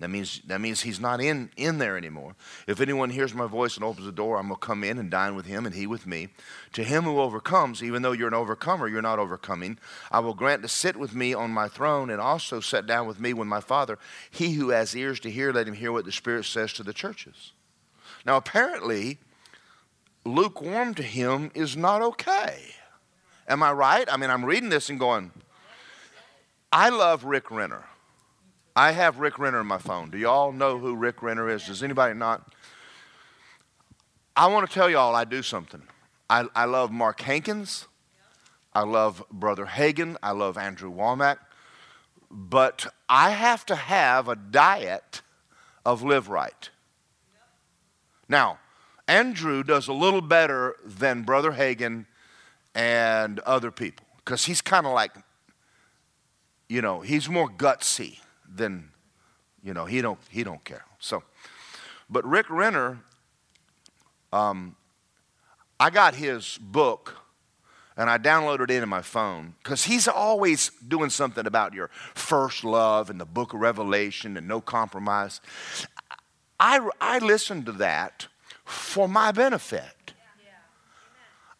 [0.00, 2.34] That means, that means he's not in, in there anymore.
[2.66, 5.10] If anyone hears my voice and opens the door, I'm going to come in and
[5.10, 6.28] dine with him and he with me.
[6.72, 9.78] To him who overcomes, even though you're an overcomer, you're not overcoming,
[10.10, 13.20] I will grant to sit with me on my throne and also sit down with
[13.20, 13.98] me with my Father.
[14.30, 16.94] He who has ears to hear, let him hear what the Spirit says to the
[16.94, 17.52] churches.
[18.24, 19.18] Now, apparently,
[20.24, 22.58] lukewarm to him is not okay.
[23.46, 24.10] Am I right?
[24.10, 25.30] I mean, I'm reading this and going,
[26.72, 27.84] I love Rick Renner.
[28.76, 30.10] I have Rick Renner in my phone.
[30.10, 31.66] Do y'all know who Rick Renner is?
[31.66, 32.52] Does anybody not?
[34.36, 35.82] I want to tell y'all I do something.
[36.28, 37.86] I, I love Mark Hankins.
[38.72, 40.16] I love Brother Hagin.
[40.22, 41.38] I love Andrew Wommack.
[42.30, 45.22] But I have to have a diet
[45.84, 46.70] of live right.
[48.28, 48.60] Now,
[49.08, 52.06] Andrew does a little better than Brother Hagin
[52.76, 55.12] and other people because he's kind of like,
[56.70, 58.90] you know, he's more gutsy than,
[59.60, 60.84] you know, he don't he don't care.
[61.00, 61.24] So,
[62.08, 63.00] but Rick Renner,
[64.32, 64.76] um,
[65.80, 67.16] I got his book
[67.96, 72.62] and I downloaded it in my phone because he's always doing something about your first
[72.62, 75.40] love and the book of Revelation and no compromise.
[76.60, 78.28] I, I listened to that
[78.64, 80.14] for my benefit.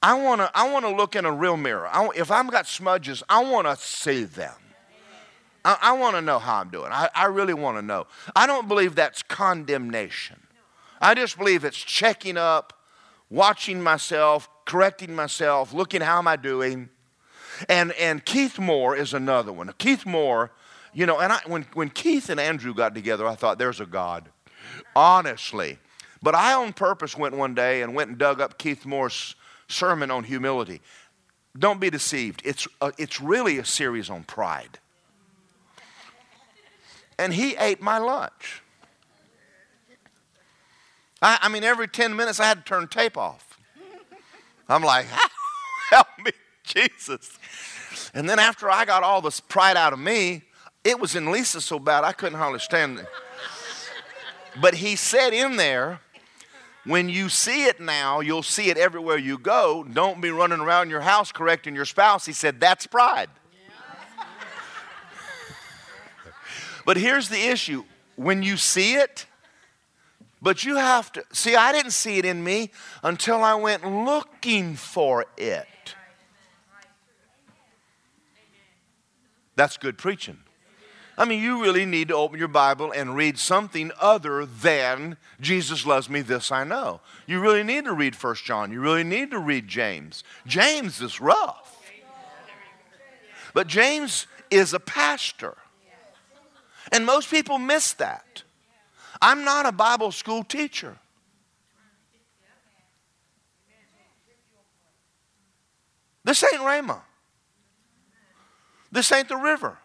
[0.02, 1.88] I want to I wanna look in a real mirror.
[1.88, 4.54] I, if I've got smudges, I want to see them.
[5.64, 6.90] I, I want to know how I'm doing.
[6.92, 8.06] I, I really want to know.
[8.34, 10.40] I don't believe that's condemnation.
[11.00, 12.72] I just believe it's checking up,
[13.30, 16.90] watching myself, correcting myself, looking how am I doing.
[17.68, 19.72] And, and Keith Moore is another one.
[19.78, 20.50] Keith Moore,
[20.92, 23.86] you know, and I, when, when Keith and Andrew got together, I thought, there's a
[23.86, 24.28] God.
[24.94, 25.78] Honestly.
[26.22, 29.34] But I, on purpose, went one day and went and dug up Keith Moore's
[29.68, 30.80] sermon on humility.
[31.58, 32.42] Don't be deceived.
[32.44, 34.78] It's, a, it's really a series on pride.
[37.20, 38.62] And he ate my lunch.
[41.20, 43.58] I, I mean, every 10 minutes I had to turn tape off.
[44.66, 45.04] I'm like,
[45.90, 46.32] help me,
[46.64, 47.38] Jesus.
[48.14, 50.44] And then after I got all this pride out of me,
[50.82, 53.06] it was in Lisa so bad I couldn't hardly stand it.
[54.58, 56.00] But he said in there,
[56.84, 59.84] when you see it now, you'll see it everywhere you go.
[59.84, 62.24] Don't be running around your house correcting your spouse.
[62.24, 63.28] He said, that's pride.
[66.84, 67.84] But here's the issue
[68.16, 69.26] when you see it,
[70.42, 72.70] but you have to see, I didn't see it in me
[73.02, 75.66] until I went looking for it.
[79.56, 80.38] That's good preaching.
[81.18, 85.84] I mean, you really need to open your Bible and read something other than Jesus
[85.84, 87.02] loves me, this I know.
[87.26, 88.72] You really need to read First John.
[88.72, 90.24] You really need to read James.
[90.46, 91.76] James is rough.
[93.52, 95.58] But James is a pastor.
[96.92, 98.42] And most people miss that.
[99.22, 100.96] I'm not a Bible school teacher.
[106.24, 107.00] This ain't Rhema.
[108.92, 109.78] This ain't the river.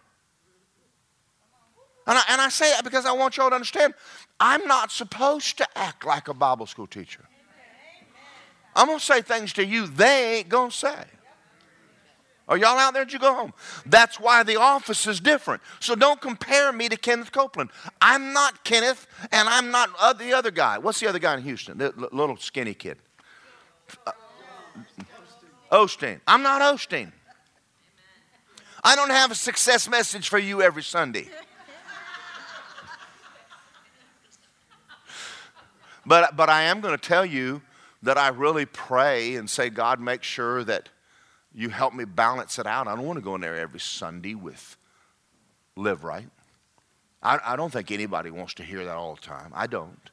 [2.08, 3.94] And I, and I say that because I want y'all to understand
[4.40, 7.22] I'm not supposed to act like a Bible school teacher.
[8.76, 11.06] I'm going to say things to you they ain't going to say.
[12.48, 13.06] Are y'all out there?
[13.06, 13.54] Did you go home?
[13.88, 15.64] That's why the office is different.
[15.80, 17.72] So don't compare me to Kenneth Copeland.
[18.00, 20.78] I'm not Kenneth, and I'm not uh, the other guy.
[20.78, 21.80] What's the other guy in Houston?
[21.80, 23.00] The little skinny kid.
[24.06, 24.12] Uh,
[25.72, 26.20] Osteen.
[26.28, 27.12] I'm not Osteen.
[28.84, 31.28] I don't have a success message for you every Sunday.
[36.06, 37.64] but, but I am going to tell you
[38.04, 40.90] that I really pray and say, God, make sure that
[41.56, 42.88] you help me balance it out.
[42.88, 44.76] I don't want to go in there every Sunday with
[45.78, 46.28] live right.
[47.24, 49.52] I, I don't think anybody wants to hear that all the time.
[49.56, 50.12] I don't.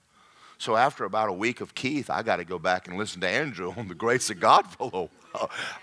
[0.59, 3.28] So after about a week of Keith, I got to go back and listen to
[3.28, 5.11] Andrew on the grace of God fellow.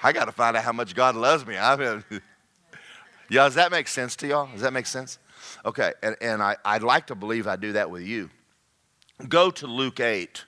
[0.02, 1.58] I got to find out how much God loves me.
[1.58, 2.04] I mean,
[3.30, 4.50] yeah, does that make sense to y'all?
[4.54, 5.20] Does that make sense?
[5.66, 8.30] Okay, and, and I, I'd like to believe I do that with you.
[9.28, 10.46] Go to Luke 8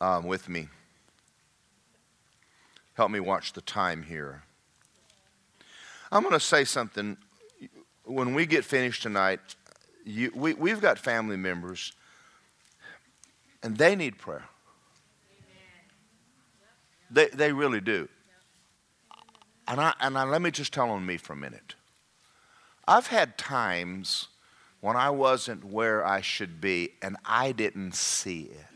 [0.00, 0.68] um, with me.
[2.94, 4.42] Help me watch the time here.
[6.12, 7.16] I'm going to say something.
[8.04, 9.40] When we get finished tonight,
[10.04, 11.92] you, we, we've got family members,
[13.62, 14.44] and they need prayer.
[17.10, 18.08] They, they really do.
[19.66, 21.74] And, I, and I, let me just tell on me for a minute.
[22.86, 24.28] I've had times
[24.80, 28.73] when I wasn't where I should be, and I didn't see it.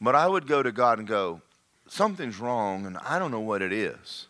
[0.00, 1.40] But I would go to God and go,
[1.88, 4.26] something's wrong, and I don't know what it is.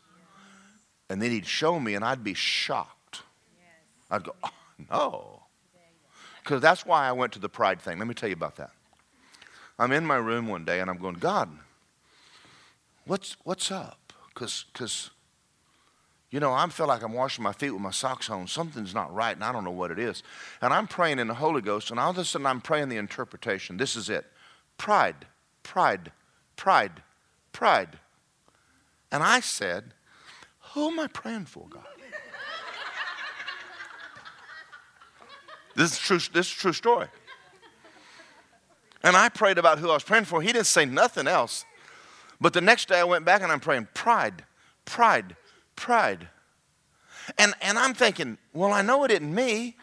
[1.09, 3.23] And then He'd show me, and I'd be shocked.
[4.11, 4.51] I'd go, oh,
[4.91, 5.43] no.
[6.43, 7.99] Because that's why I went to the pride thing.
[7.99, 8.71] Let me tell you about that.
[9.79, 11.51] I'm in my room one day, and I'm going, God,
[13.05, 14.13] what's, what's up?
[14.29, 15.11] Because,
[16.31, 18.47] you know, I feel like I'm washing my feet with my socks on.
[18.47, 20.23] Something's not right, and I don't know what it is.
[20.63, 22.97] And I'm praying in the Holy Ghost, and all of a sudden I'm praying the
[22.97, 23.77] interpretation.
[23.77, 24.27] This is it
[24.79, 25.27] pride
[25.67, 26.13] pride,
[26.55, 27.03] pride,
[27.53, 27.99] pride.
[29.11, 29.95] And I said,
[30.73, 31.83] Who am I praying for, God?
[35.75, 37.09] this, is true, this is true story.
[39.03, 40.41] And I prayed about who I was praying for.
[40.41, 41.65] He didn't say nothing else.
[42.41, 44.45] But the next day I went back and I'm praying, pride,
[44.85, 45.37] pride,
[45.75, 46.29] pride.
[47.39, 49.77] And, and I'm thinking, well, I know it isn't me.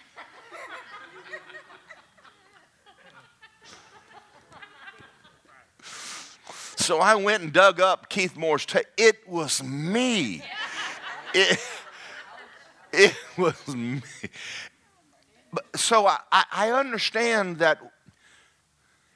[6.84, 8.86] So I went and dug up Keith Moore's tape.
[8.98, 10.44] It was me.
[11.34, 11.58] It,
[12.92, 14.02] it was me.
[15.54, 17.80] But, so I, I understand that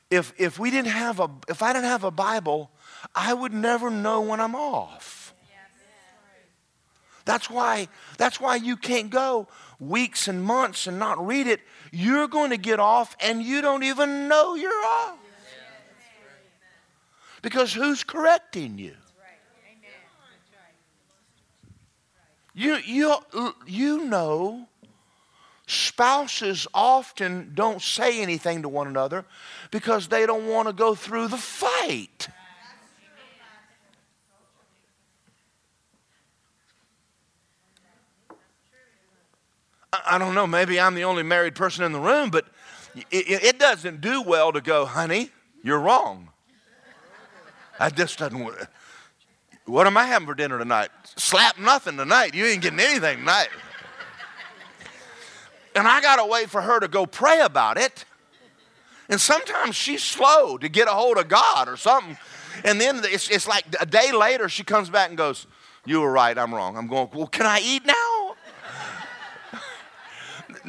[0.10, 2.72] if, if we didn't have a, if I didn't have a Bible,
[3.14, 5.34] I would never know when I'm off.
[7.26, 11.60] That's why, that's why you can't go weeks and months and not read it.
[11.92, 15.18] You're going to get off and you don't even know you're off.
[17.48, 18.94] Because who's correcting you?
[22.54, 23.16] You, you,
[23.66, 24.68] you know,
[25.66, 29.24] spouses often don't say anything to one another
[29.72, 32.28] because they don't want to go through the fight.
[40.06, 42.46] I don't know, maybe I'm the only married person in the room, but
[43.10, 45.30] it, it doesn't do well to go, honey,
[45.64, 46.28] you're wrong.
[47.80, 48.68] I just doesn't.
[49.66, 50.90] What am I having for dinner tonight?
[51.18, 52.34] Slap nothing tonight.
[52.34, 53.50] You ain't getting anything tonight.
[55.76, 58.06] And I got to wait for her to go pray about it.
[59.10, 62.18] And sometimes she's slow to get a hold of God or something.
[62.64, 65.46] And then it's, it's like a day later, she comes back and goes,
[65.86, 66.78] You were right, I'm wrong.
[66.78, 68.36] I'm going, Well, can I eat now?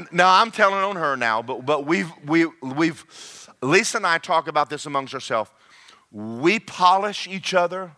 [0.12, 3.04] no, I'm telling on her now, but, but we've, we, we've,
[3.62, 5.50] Lisa and I talk about this amongst ourselves
[6.10, 7.92] we polish each other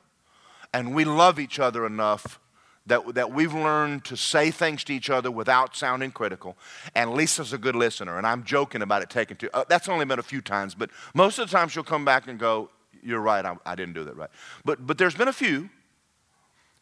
[0.72, 2.40] and we love each other enough
[2.86, 6.56] that, that we've learned to say things to each other without sounding critical.
[6.94, 9.48] And Lisa's a good listener, and I'm joking about it taking two.
[9.54, 12.26] Uh, that's only been a few times, but most of the time she'll come back
[12.26, 12.70] and go,
[13.02, 14.30] You're right, I, I didn't do that right.
[14.64, 15.70] But, but there's been a few,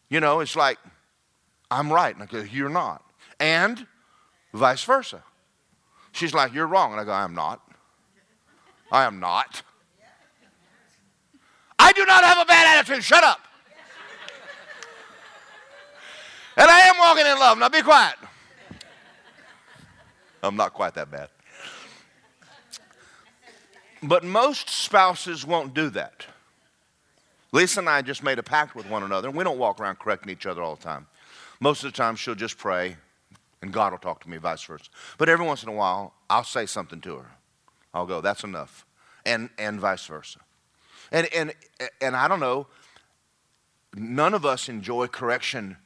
[0.08, 0.78] you know, it's like,
[1.70, 2.14] I'm right.
[2.14, 3.02] And I go, You're not.
[3.38, 3.86] And
[4.54, 5.22] vice versa.
[6.12, 6.92] She's like, You're wrong.
[6.92, 7.60] And I go, I'm not.
[8.90, 9.62] I am not.
[11.98, 13.02] Do not have a bad attitude.
[13.02, 13.40] Shut up.
[16.56, 17.58] And I am walking in love.
[17.58, 18.14] Now be quiet.
[20.40, 21.28] I'm not quite that bad.
[24.00, 26.24] But most spouses won't do that.
[27.50, 29.98] Lisa and I just made a pact with one another, and we don't walk around
[29.98, 31.08] correcting each other all the time.
[31.58, 32.96] Most of the time, she'll just pray,
[33.60, 34.88] and God will talk to me, vice versa.
[35.16, 37.30] But every once in a while, I'll say something to her.
[37.92, 38.86] I'll go, that's enough,
[39.26, 40.38] and, and vice versa.
[41.10, 41.54] And, and,
[42.00, 42.66] and I don't know,
[43.94, 45.76] none of us enjoy correction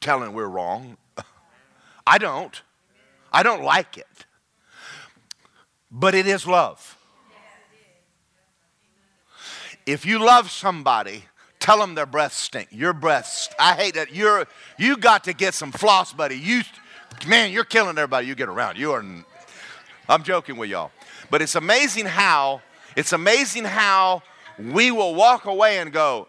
[0.00, 0.96] telling we're wrong.
[2.06, 2.60] I don't.
[3.32, 4.26] I don't like it.
[5.90, 6.98] But it is love.
[9.86, 11.24] If you love somebody,
[11.58, 12.68] tell them their breath stink.
[12.70, 14.14] Your breath, I hate that.
[14.14, 14.46] You're,
[14.78, 16.36] you got to get some floss, buddy.
[16.36, 16.62] You,
[17.26, 18.78] man, you're killing everybody you get around.
[18.78, 19.04] You are,
[20.08, 20.90] I'm joking with y'all.
[21.34, 22.62] But it's amazing how,
[22.94, 24.22] it's amazing how
[24.56, 26.28] we will walk away and go,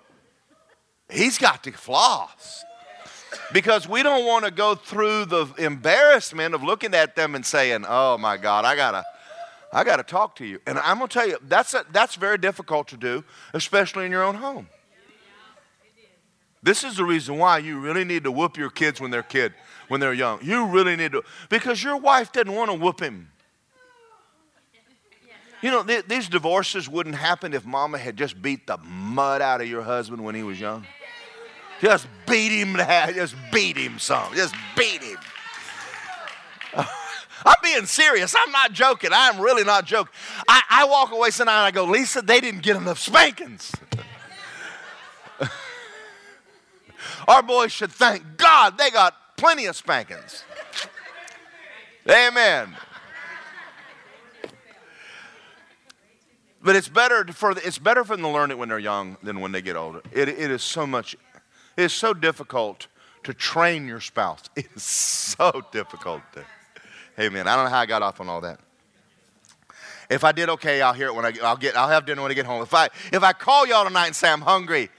[1.12, 2.66] he's got the floss.
[3.54, 7.86] Because we don't want to go through the embarrassment of looking at them and saying,
[7.88, 9.04] oh my God, I gotta,
[9.72, 10.60] I gotta talk to you.
[10.66, 14.24] And I'm gonna tell you, that's, a, that's very difficult to do, especially in your
[14.24, 14.68] own home.
[16.64, 19.54] This is the reason why you really need to whoop your kids when they're kid,
[19.88, 20.40] when they're young.
[20.42, 23.30] You really need to, because your wife doesn't want to whoop him.
[25.66, 29.62] You know, th- these divorces wouldn't happen if mama had just beat the mud out
[29.62, 30.86] of your husband when he was young.
[31.82, 34.32] Just beat him, just beat him some.
[34.36, 35.18] Just beat him.
[36.76, 38.36] I'm being serious.
[38.38, 39.10] I'm not joking.
[39.12, 40.14] I'm really not joking.
[40.48, 43.72] I, I walk away tonight and I go, Lisa, they didn't get enough spankings.
[47.28, 50.44] Our boys should thank God they got plenty of spankings.
[52.08, 52.76] Amen.
[56.66, 59.40] But it's better for it's better for them to learn it when they're young than
[59.40, 60.02] when they get older.
[60.12, 61.16] It, it is so much.
[61.78, 62.88] It is so difficult
[63.24, 64.42] to train your spouse.
[64.56, 66.24] It is so difficult.
[66.34, 66.44] To,
[67.20, 67.48] amen.
[67.48, 68.60] I don't know how I got off on all that.
[70.10, 72.32] If I did okay, I'll hear it when I I'll get I'll have dinner when
[72.32, 72.64] I get home.
[72.64, 74.90] If I if I call y'all tonight and say I'm hungry.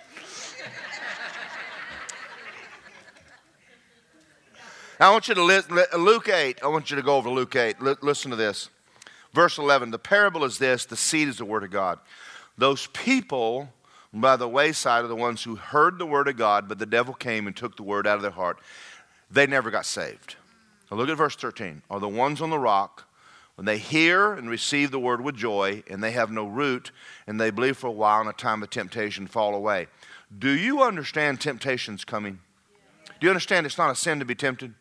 [5.00, 6.62] I want you to listen, Luke 8.
[6.62, 7.76] I want you to go over Luke 8.
[7.84, 8.70] L- listen to this.
[9.36, 11.98] Verse 11 the parable is this the seed is the word of God.
[12.56, 13.68] Those people
[14.10, 17.12] by the wayside are the ones who heard the word of God, but the devil
[17.12, 18.58] came and took the word out of their heart.
[19.30, 20.36] They never got saved.
[20.90, 21.82] Now look at verse 13.
[21.90, 23.06] Are the ones on the rock
[23.56, 26.90] When they hear and receive the word with joy, and they have no root,
[27.26, 29.88] and they believe for a while, in a time of temptation, fall away.
[30.38, 32.38] Do you understand temptation's coming?
[33.20, 34.72] Do you understand it's not a sin to be tempted?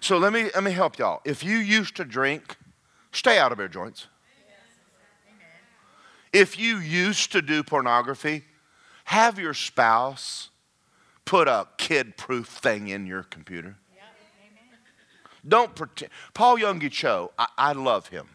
[0.00, 1.22] So let me, let me help y'all.
[1.24, 2.56] If you used to drink,
[3.16, 4.06] stay out of beer joints.
[6.32, 8.44] If you used to do pornography,
[9.04, 10.50] have your spouse
[11.24, 13.76] put a kid proof thing in your computer.
[15.46, 16.10] Don't pretend.
[16.34, 18.28] Paul Yonggi Cho, I, I love him.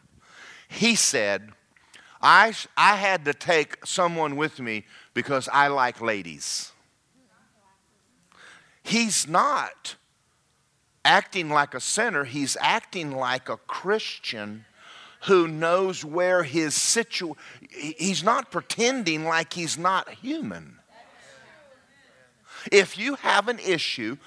[0.70, 1.52] He said,
[2.22, 6.72] I, I had to take someone with me because I like ladies.
[8.82, 9.96] He's not
[11.04, 14.66] acting like a sinner, he's acting like a Christian
[15.26, 17.36] who knows where his situation
[17.70, 20.80] he's not pretending like he's not human
[22.72, 24.18] if you have an issue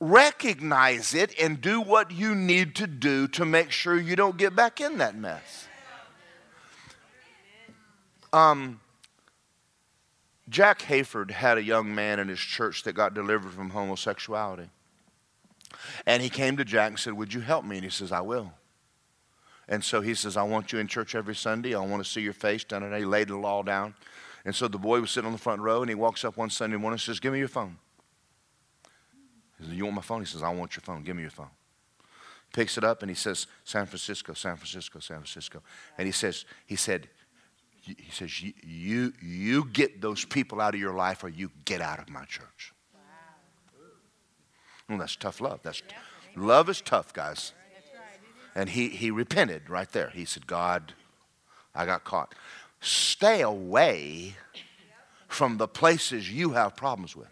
[0.00, 4.56] recognize it and do what you need to do to make sure you don't get
[4.56, 5.68] back in that mess.
[8.32, 8.80] Um,
[10.48, 14.70] Jack Hayford had a young man in his church that got delivered from homosexuality.
[16.06, 17.76] And he came to Jack and said, Would you help me?
[17.76, 18.52] And he says, I will.
[19.70, 21.76] And so he says, I want you in church every Sunday.
[21.76, 22.64] I want to see your face.
[22.64, 22.98] Done it.
[22.98, 23.94] He laid the law down.
[24.44, 26.50] And so the boy was sitting on the front row and he walks up one
[26.50, 27.78] Sunday morning and says, Give me your phone.
[29.58, 30.20] He says, You want my phone?
[30.20, 31.04] He says, I want your phone.
[31.04, 31.50] Give me your phone.
[32.52, 35.62] Picks it up and he says, San Francisco, San Francisco, San Francisco.
[35.96, 37.08] And he says, he said,
[37.82, 41.80] he says, you, you, you get those people out of your life or you get
[41.80, 42.72] out of my church.
[42.92, 43.00] Wow.
[44.88, 45.60] Well, that's tough love.
[45.62, 45.80] That's
[46.34, 47.52] love is tough, guys.
[48.54, 50.10] And he, he repented right there.
[50.10, 50.92] He said, God,
[51.74, 52.34] I got caught.
[52.80, 54.34] Stay away
[55.28, 57.28] from the places you have problems with.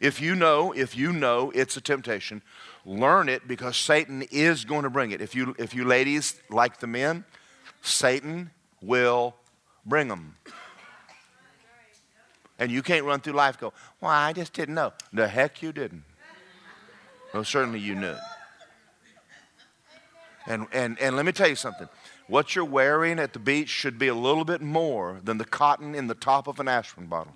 [0.00, 2.42] If you know, if you know it's a temptation,
[2.84, 5.20] learn it because Satan is going to bring it.
[5.20, 7.24] If you, if you ladies like the men,
[7.82, 8.50] Satan
[8.80, 9.34] will
[9.84, 10.36] bring them.
[12.60, 14.92] And you can't run through life go, well, I just didn't know.
[15.12, 16.04] The heck you didn't.
[17.32, 18.16] Well, certainly you knew.
[20.48, 21.88] And, and, and let me tell you something.
[22.26, 25.94] What you're wearing at the beach should be a little bit more than the cotton
[25.94, 27.34] in the top of an aspirin bottle.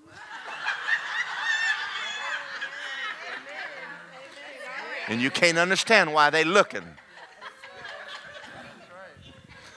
[5.09, 6.85] And you can't understand why they looking.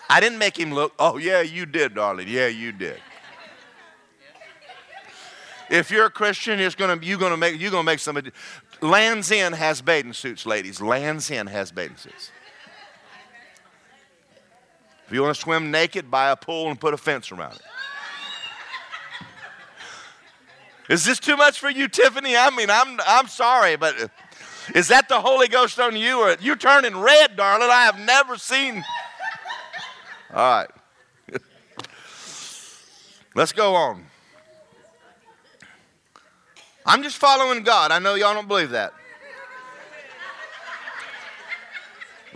[0.10, 2.28] I didn't make him look, oh yeah, you did, darling.
[2.30, 3.02] Yeah, you did.
[5.70, 8.32] If you're a Christian, it's gonna you're gonna make you're gonna make somebody.
[8.82, 10.80] Lands End has bathing suits, ladies.
[10.80, 12.32] Lands End has bathing suits.
[15.08, 17.62] If you want to swim naked, buy a pool and put a fence around it.
[20.90, 22.36] Is this too much for you, Tiffany?
[22.38, 24.12] I mean, I'm, I'm sorry, but
[24.74, 26.20] is that the Holy Ghost on you?
[26.20, 27.70] Or you're turning red, darling.
[27.72, 28.84] I have never seen.
[30.34, 30.70] All right.
[33.36, 34.06] Let's go on.
[36.86, 37.92] I'm just following God.
[37.92, 38.94] I know y'all don't believe that.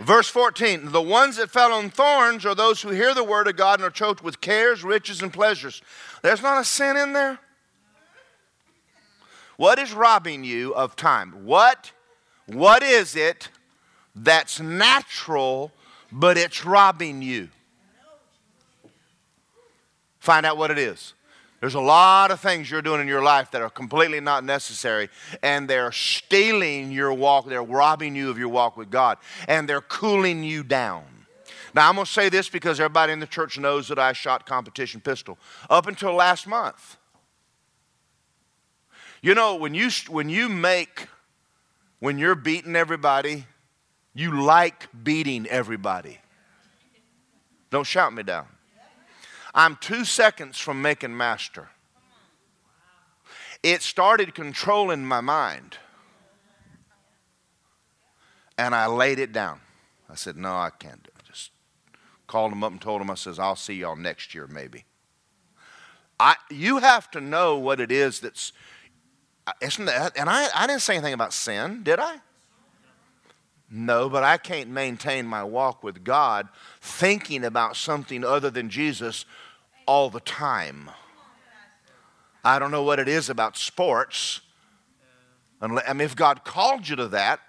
[0.00, 3.56] Verse 14 The ones that fell on thorns are those who hear the word of
[3.56, 5.82] God and are choked with cares, riches, and pleasures.
[6.22, 7.38] There's not a sin in there.
[9.56, 11.44] What is robbing you of time?
[11.44, 11.92] What
[12.46, 13.50] what is it
[14.16, 15.70] that's natural,
[16.10, 17.50] but it's robbing you?
[20.18, 21.12] Find out what it is.
[21.60, 25.10] There's a lot of things you're doing in your life that are completely not necessary,
[25.42, 27.46] and they're stealing your walk.
[27.46, 31.04] They're robbing you of your walk with God, and they're cooling you down.
[31.74, 34.46] Now, I'm going to say this because everybody in the church knows that I shot
[34.46, 35.38] competition pistol
[35.68, 36.96] up until last month.
[39.22, 41.08] You know, when you, when you make
[42.00, 43.46] when you're beating everybody,
[44.14, 46.18] you like beating everybody.
[47.70, 48.46] Don't shout me down.
[49.54, 51.68] I'm two seconds from making master.
[53.62, 55.76] It started controlling my mind.
[58.56, 59.60] And I laid it down.
[60.08, 61.24] I said, No, I can't do it.
[61.24, 61.50] Just
[62.26, 64.84] called him up and told him, I says, I'll see y'all next year, maybe.
[66.18, 68.52] I, you have to know what it is that's
[69.60, 72.20] isn't that, and I, I didn't say anything about sin, did I?
[73.70, 76.48] No, but I can't maintain my walk with God
[76.80, 79.24] thinking about something other than Jesus
[79.86, 80.90] all the time.
[82.44, 84.40] I don't know what it is about sports.
[85.60, 87.40] I mean, if God called you to that,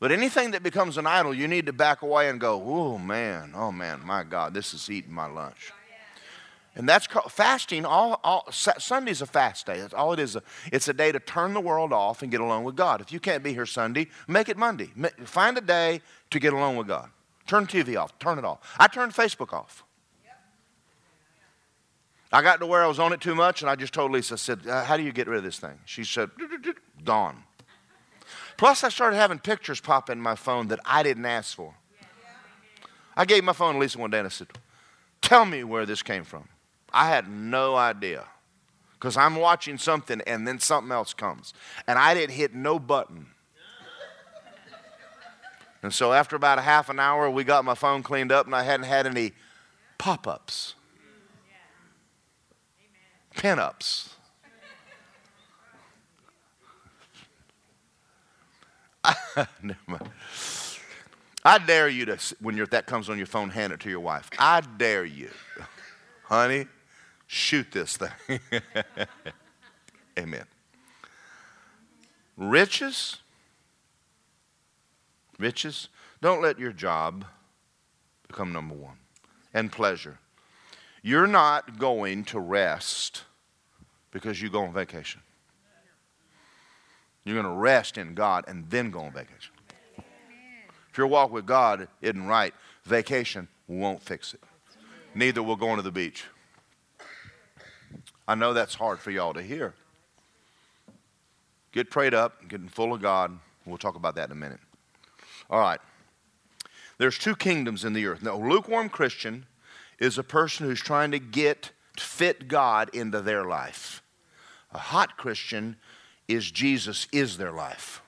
[0.00, 3.52] but anything that becomes an idol, you need to back away and go, oh man,
[3.54, 5.72] oh man, my God, this is eating my lunch.
[6.76, 7.84] And that's called fasting.
[7.84, 9.80] All, all Sunday's a fast day.
[9.80, 10.36] That's all it is.
[10.72, 13.00] It's a day to turn the world off and get alone with God.
[13.00, 14.90] If you can't be here Sunday, make it Monday.
[15.24, 16.00] Find a day
[16.30, 17.10] to get alone with God.
[17.46, 18.16] Turn TV off.
[18.20, 18.60] Turn it off.
[18.78, 19.84] I turned Facebook off.
[22.32, 24.34] I got to where I was on it too much, and I just told Lisa,
[24.34, 25.80] I said, uh, How do you get rid of this thing?
[25.84, 26.30] She said,
[27.04, 27.42] Gone.
[28.56, 31.74] Plus, I started having pictures pop in my phone that I didn't ask for.
[33.16, 34.46] I gave my phone to Lisa one day and I said,
[35.20, 36.48] Tell me where this came from.
[36.92, 38.24] I had no idea
[38.94, 41.54] because I'm watching something and then something else comes.
[41.86, 43.28] And I didn't hit no button.
[45.82, 48.54] And so after about a half an hour, we got my phone cleaned up and
[48.54, 49.32] I hadn't had any
[49.96, 50.74] pop ups,
[53.34, 54.14] pin ups.
[61.42, 64.28] I dare you to, when that comes on your phone, hand it to your wife.
[64.38, 65.30] I dare you,
[66.24, 66.66] honey,
[67.30, 68.40] shoot this thing.
[70.18, 70.44] Amen.
[72.36, 73.18] Riches,
[75.38, 75.88] riches,
[76.20, 77.24] don't let your job
[78.26, 78.96] become number one.
[79.54, 80.18] And pleasure.
[81.02, 83.22] You're not going to rest
[84.10, 85.20] because you go on vacation.
[87.24, 89.52] You're going to rest in God and then go on vacation.
[90.90, 92.52] If your walk with God isn't right,
[92.84, 94.40] vacation won't fix it.
[95.14, 96.24] Neither will going to the beach.
[98.30, 99.74] I know that's hard for y'all to hear.
[101.72, 103.36] Get prayed up, getting full of God.
[103.66, 104.60] We'll talk about that in a minute.
[105.50, 105.80] All right.
[106.98, 108.22] There's two kingdoms in the earth.
[108.22, 109.46] Now, lukewarm Christian
[109.98, 114.00] is a person who's trying to get fit God into their life.
[114.72, 115.74] A hot Christian
[116.28, 118.00] is Jesus is their life.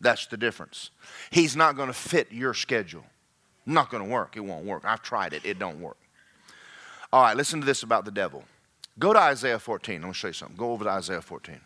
[0.00, 0.90] That's the difference.
[1.30, 3.04] He's not going to fit your schedule.
[3.66, 4.36] Not going to work.
[4.36, 4.84] It won't work.
[4.84, 5.44] I've tried it.
[5.44, 5.98] It don't work.
[7.12, 8.44] All right, listen to this about the devil.
[8.98, 9.96] Go to Isaiah 14.
[9.96, 10.56] I'm going to show you something.
[10.56, 11.60] Go over to Isaiah 14.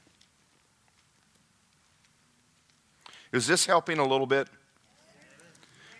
[3.33, 4.49] Is this helping a little bit?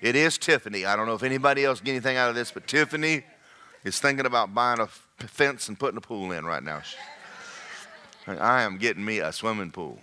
[0.01, 0.85] It is Tiffany.
[0.85, 3.23] I don't know if anybody else get anything out of this, but Tiffany
[3.85, 4.89] is thinking about buying a
[5.27, 6.83] fence and putting a pool in right now.
[8.27, 9.99] I am getting me a swimming pool.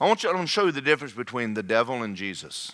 [0.00, 2.72] I want you to show you the difference between the devil and Jesus.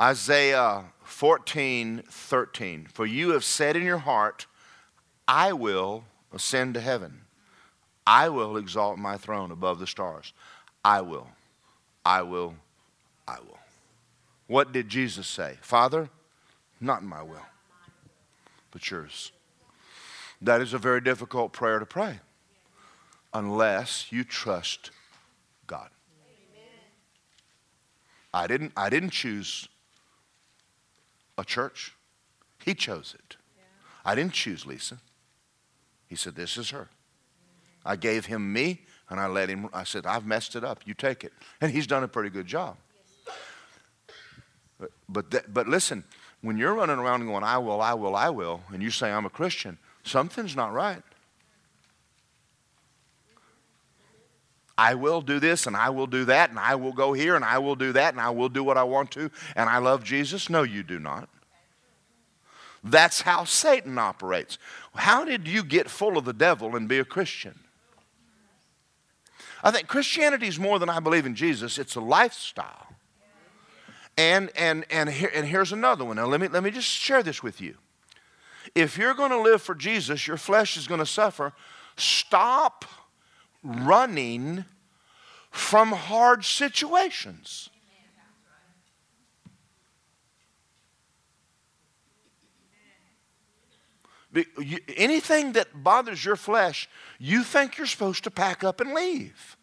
[0.00, 2.86] Isaiah 14, 13.
[2.90, 4.46] For you have said in your heart,
[5.28, 7.22] I will ascend to heaven.
[8.06, 10.32] I will exalt my throne above the stars.
[10.82, 11.28] I will.
[12.04, 12.54] I will.
[13.28, 13.58] I will.
[14.46, 15.58] What did Jesus say?
[15.60, 16.08] Father,
[16.80, 17.46] not my will,
[18.70, 19.32] but yours.
[20.40, 22.20] That is a very difficult prayer to pray
[23.34, 24.90] unless you trust
[25.66, 25.90] God.
[28.32, 29.68] I didn't, I didn't choose
[31.40, 31.94] a church.
[32.64, 33.36] He chose it.
[34.04, 34.98] I didn't choose Lisa.
[36.06, 36.88] He said, This is her.
[37.84, 40.82] I gave him me and I let him, I said, I've messed it up.
[40.86, 41.32] You take it.
[41.60, 42.76] And he's done a pretty good job.
[44.78, 46.04] But, but, but listen,
[46.42, 49.26] when you're running around going, I will, I will, I will, and you say, I'm
[49.26, 51.02] a Christian, something's not right.
[54.80, 57.44] I will do this and I will do that and I will go here and
[57.44, 60.02] I will do that and I will do what I want to and I love
[60.02, 60.48] Jesus.
[60.48, 61.28] No, you do not.
[62.82, 64.56] That's how Satan operates.
[64.94, 67.60] How did you get full of the devil and be a Christian?
[69.62, 72.86] I think Christianity is more than I believe in Jesus, it's a lifestyle.
[74.16, 76.16] And, and, and, here, and here's another one.
[76.16, 77.76] Now, let me, let me just share this with you.
[78.74, 81.52] If you're going to live for Jesus, your flesh is going to suffer.
[81.98, 82.86] Stop
[83.62, 84.64] running
[85.50, 87.70] from hard situations.
[94.96, 96.88] Anything that bothers your flesh,
[97.18, 99.56] you think you're supposed to pack up and leave.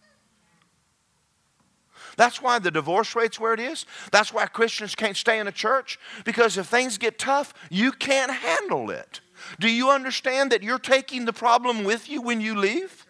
[2.17, 3.85] That's why the divorce rate's where it is.
[4.11, 8.31] That's why Christians can't stay in a church because if things get tough, you can't
[8.31, 9.21] handle it.
[9.59, 13.06] Do you understand that you're taking the problem with you when you leave?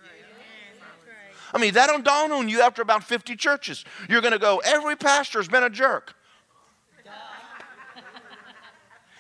[1.53, 3.85] I mean, that don't dawn on you after about 50 churches.
[4.09, 6.15] You're going to go, every pastor's been a jerk.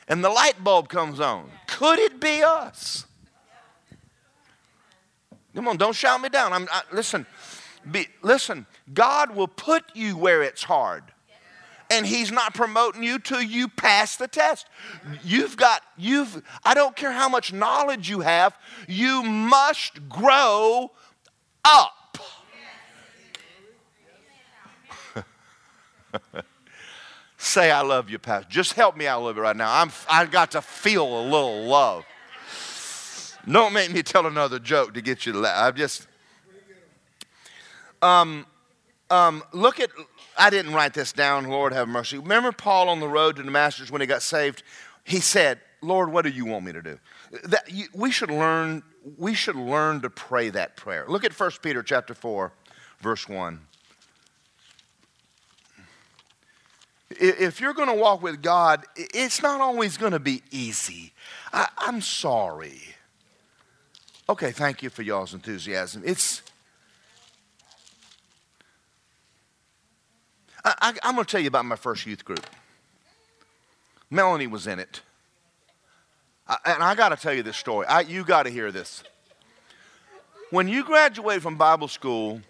[0.07, 1.49] and the light bulb comes on.
[1.67, 3.05] Could it be us?
[5.55, 6.53] Come on, don't shout me down.
[6.53, 7.25] I'm, I, listen,
[7.89, 11.03] be, listen, God will put you where it's hard.
[11.89, 14.67] And he's not promoting you till you pass the test.
[15.23, 18.57] You've got, you've, I don't care how much knowledge you have,
[18.87, 20.91] you must grow
[21.63, 21.96] up.
[27.37, 28.49] Say, I love you, Pastor.
[28.49, 29.71] Just help me out a little bit right now.
[29.71, 32.05] I'm, I got to feel a little love.
[33.49, 35.69] Don't make me tell another joke to get you to laugh.
[35.69, 36.07] I'm just.
[38.01, 38.45] Um,
[39.09, 39.89] um, look at,
[40.37, 42.17] I didn't write this down, Lord have mercy.
[42.17, 44.63] Remember Paul on the road to Damascus when he got saved?
[45.03, 46.99] He said, Lord, what do you want me to do?
[47.45, 48.83] That, you, we, should learn,
[49.17, 51.05] we should learn to pray that prayer.
[51.07, 52.51] Look at 1 Peter chapter 4,
[53.01, 53.66] verse 1.
[57.09, 61.13] If you're going to walk with God, it's not always going to be easy.
[61.53, 62.81] I, I'm sorry.
[64.29, 66.03] Okay, thank you for y'all's enthusiasm.
[66.05, 66.41] It's,
[70.65, 72.45] I, am going to tell you about my first youth group.
[74.09, 75.01] Melanie was in it.
[76.45, 77.87] I, and I got to tell you this story.
[77.87, 79.03] I, you got to hear this.
[80.49, 82.41] When you graduate from Bible school,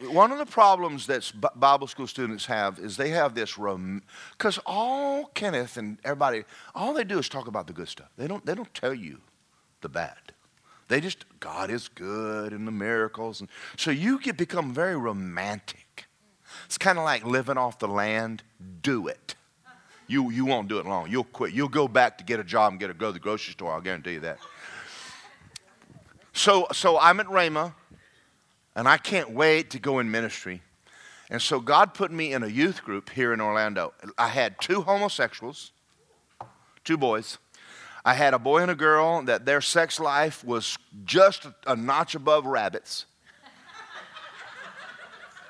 [0.00, 5.26] one of the problems that Bible school students have is they have this because all
[5.34, 6.44] Kenneth and everybody,
[6.74, 8.08] all they do is talk about the good stuff.
[8.16, 9.20] They don't, they don't tell you
[9.80, 10.16] the bad.
[10.88, 13.40] They just, God is good and the miracles.
[13.40, 16.06] And so you get become very romantic.
[16.66, 18.42] It's kind of like living off the land.
[18.82, 19.34] Do it.
[20.06, 21.10] You, you won't do it long.
[21.10, 21.52] You'll quit.
[21.52, 23.72] You'll go back to get a job and get a, go to the grocery store.
[23.72, 24.38] I'll guarantee you that.
[26.32, 27.72] So, so I'm at Rhema,
[28.76, 30.62] and I can't wait to go in ministry.
[31.30, 33.94] And so God put me in a youth group here in Orlando.
[34.16, 35.72] I had two homosexuals,
[36.84, 37.38] two boys.
[38.04, 42.14] I had a boy and a girl that their sex life was just a notch
[42.14, 43.06] above rabbits.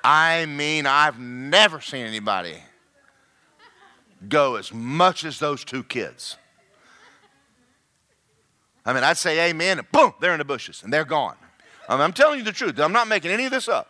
[0.03, 2.55] I mean, I've never seen anybody
[4.27, 6.37] go as much as those two kids.
[8.85, 11.35] I mean, I'd say amen, and boom, they're in the bushes and they're gone.
[11.87, 12.79] I mean, I'm telling you the truth.
[12.79, 13.89] I'm not making any of this up.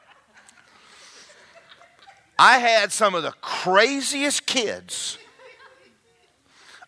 [2.40, 5.18] I had some of the craziest kids.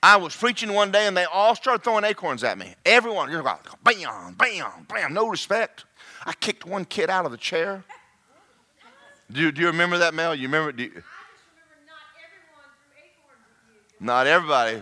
[0.01, 2.76] I was preaching one day and they all started throwing acorns at me.
[2.86, 5.86] Everyone, just like, bam, bam, bam, no respect.
[6.26, 7.84] I kicked one kid out of the chair.
[9.32, 10.34] Do you, do you remember that, Mel?
[10.34, 10.72] You remember?
[10.72, 11.03] Do you,
[13.99, 14.82] not everybody.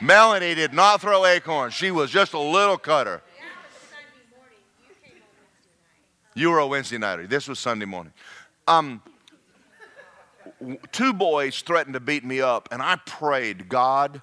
[0.00, 1.74] Melanie did not throw acorns.
[1.74, 3.20] She was just a little cutter.
[6.38, 7.26] You were a Wednesday nighter.
[7.26, 8.12] This was Sunday morning.
[8.68, 9.02] Um,
[10.92, 14.22] two boys threatened to beat me up, and I prayed, God,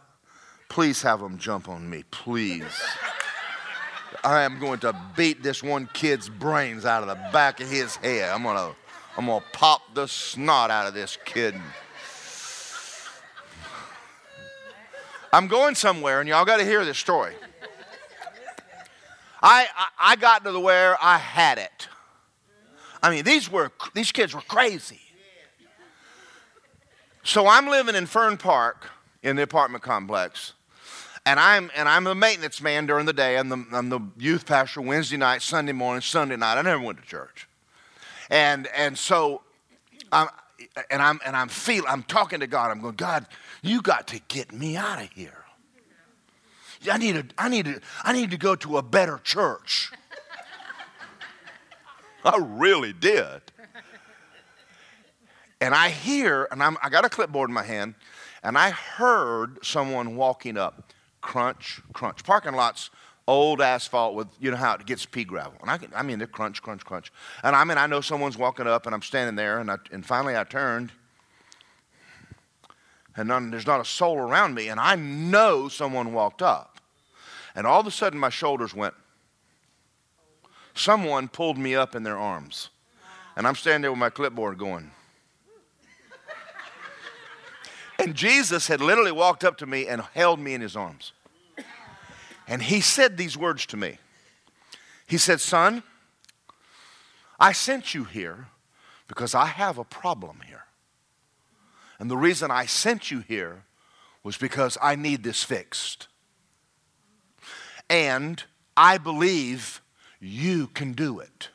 [0.70, 2.82] please have them jump on me, please.
[4.24, 7.98] I am going to beat this one kid's brains out of the back of his
[7.98, 8.32] head.
[8.32, 8.74] I'm to
[9.18, 11.54] I'm to pop the snot out of this kid.
[15.34, 17.34] I'm going somewhere, and y'all got to hear this story.
[19.42, 21.90] I, I, I got to the where I had it.
[23.06, 25.00] I mean, these were these kids were crazy.
[27.24, 28.90] So I'm living in Fern Park
[29.22, 30.54] in the apartment complex,
[31.24, 33.38] and I'm and I'm the maintenance man during the day.
[33.38, 36.58] I'm the, I'm the youth pastor Wednesday night, Sunday morning, Sunday night.
[36.58, 37.48] I never went to church.
[38.30, 39.44] And, and so,
[40.12, 40.30] I'm,
[40.90, 42.72] and I'm, and I'm feeling, I'm talking to God.
[42.72, 43.28] I'm going, God,
[43.62, 45.44] you got to get me out of here.
[46.92, 49.92] I need, to, I, need to, I need to go to a better church.
[52.34, 53.42] I really did.
[55.62, 57.96] And I hear, and I'm, I got a clipboard in my hand,
[58.44, 62.24] and I heard someone walking up, crunch, crunch.
[62.24, 62.90] Parking lots
[63.28, 65.54] old asphalt with, you know how it gets pea gravel.
[65.62, 67.12] And I, can, I mean, they're crunch, crunch, crunch.
[67.44, 70.06] And I mean, I know someone's walking up and I'm standing there and, I, and
[70.06, 70.92] finally I turned
[73.18, 76.80] and none, there's not a soul around me and I know someone walked up.
[77.56, 78.94] And all of a sudden my shoulders went.
[80.76, 82.70] Someone pulled me up in their arms.
[83.36, 84.92] And I'm standing there with my clipboard going.
[87.98, 91.14] And Jesus had literally walked up to me and held me in his arms.
[92.48, 93.98] And he said these words to me.
[95.08, 95.82] He said, Son,
[97.40, 98.48] I sent you here
[99.08, 100.66] because I have a problem here.
[102.00, 103.64] And the reason I sent you here
[104.24, 106.08] was because I need this fixed.
[107.90, 108.44] And
[108.76, 109.82] I believe
[110.26, 111.50] you can do it.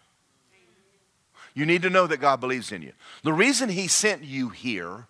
[1.54, 2.92] You need to know that God believes in you.
[3.22, 5.06] The reason He sent you here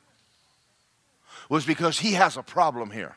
[1.48, 3.16] was because He has a problem here.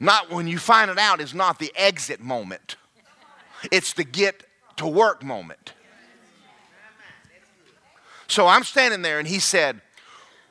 [0.00, 2.76] Not when you find it out is not the exit moment.
[3.70, 4.42] It's the get
[4.76, 5.74] to work moment.
[8.26, 9.80] So I'm standing there and he said,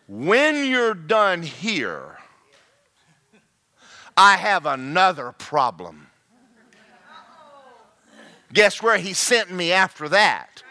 [0.07, 2.17] When you're done here,
[4.15, 6.10] I have another problem.
[8.53, 10.63] Guess where he sent me after that?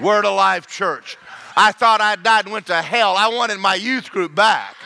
[0.00, 1.16] Word Alive Church.
[1.56, 3.16] I thought I died and went to hell.
[3.16, 4.76] I wanted my youth group back.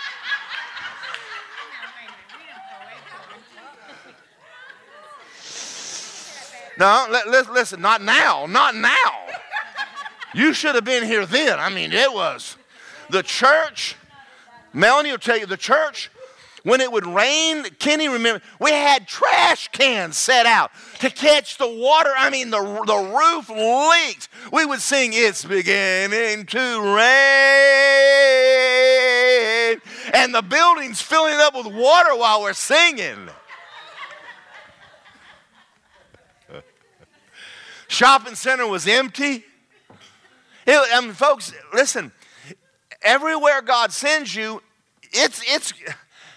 [6.77, 8.91] No, listen, not now, not now.
[10.35, 11.61] You should have been here then.
[11.61, 12.57] I mean, it was
[13.11, 13.95] the church.
[14.73, 16.11] Melanie will tell you the church
[16.65, 21.69] when it would rain, Kenny remember, we had trash cans set out to catch the
[21.69, 22.11] water.
[22.17, 24.31] I mean, the, the roof leaked.
[24.51, 27.05] We would sing, It's beginning to rain.
[30.15, 33.29] And the building's filling up with water while we're singing.
[37.89, 39.45] Shopping center was empty.
[40.67, 42.11] It, I mean, folks, listen,
[43.03, 44.63] everywhere God sends you,
[45.13, 45.75] it's, it's,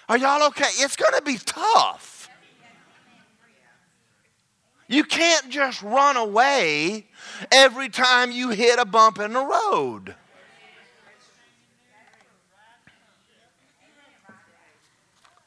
[0.09, 0.69] are y'all okay?
[0.77, 2.29] It's going to be tough.
[4.87, 7.07] You can't just run away
[7.51, 10.15] every time you hit a bump in the road.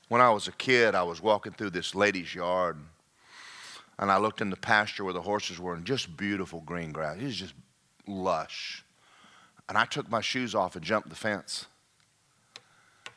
[0.08, 2.76] When I was a kid, I was walking through this lady's yard
[4.00, 7.18] and I looked in the pasture where the horses were and just beautiful green grass.
[7.18, 7.54] It was just
[8.06, 8.84] lush.
[9.68, 11.66] And I took my shoes off and jumped the fence.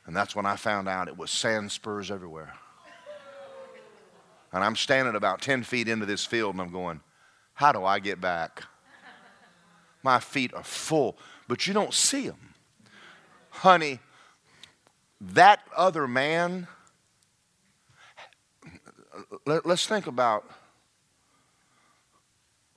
[0.06, 2.54] And that's when I found out it was sand spurs everywhere.
[4.52, 7.02] And I'm standing about 10 feet into this field and I'm going,
[7.54, 8.64] How do I get back?
[10.04, 12.54] My feet are full, but you don't see them.
[13.50, 14.00] Honey,
[15.22, 16.68] that other man,
[19.46, 20.44] let, us think about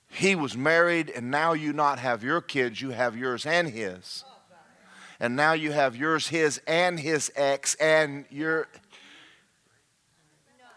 [0.08, 4.24] he was married and now you not have your kids, you have yours and his
[5.20, 8.68] and now you have yours, his, and his ex, and your.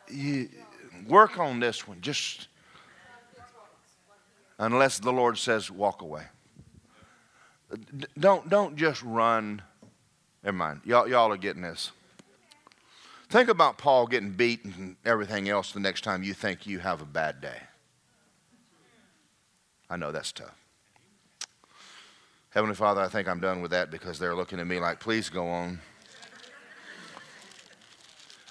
[0.10, 0.50] You
[1.08, 2.02] work on this one.
[2.02, 2.48] Just
[4.58, 6.24] unless the Lord says, walk away.
[8.18, 9.62] Don't, don't just run.
[10.44, 10.82] Never mind.
[10.86, 11.92] Y'all, y'all are getting this.
[13.30, 17.02] Think about Paul getting beat and everything else the next time you think you have
[17.02, 17.62] a bad day.
[19.90, 20.59] I know that's tough.
[22.60, 25.30] Heavenly Father, I think I'm done with that because they're looking at me like, please
[25.30, 25.80] go on.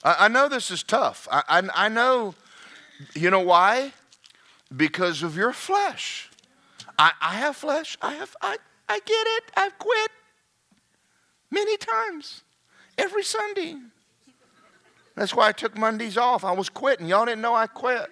[0.02, 1.28] I, I know this is tough.
[1.30, 2.34] I, I, I know,
[3.14, 3.92] you know why?
[4.74, 6.30] Because of your flesh.
[6.98, 7.98] I, I have flesh.
[8.00, 8.56] I have, I,
[8.88, 9.44] I get it.
[9.54, 10.10] I've quit
[11.50, 12.44] many times,
[12.96, 13.76] every Sunday.
[15.16, 16.44] That's why I took Mondays off.
[16.44, 17.08] I was quitting.
[17.08, 18.08] Y'all didn't know I quit.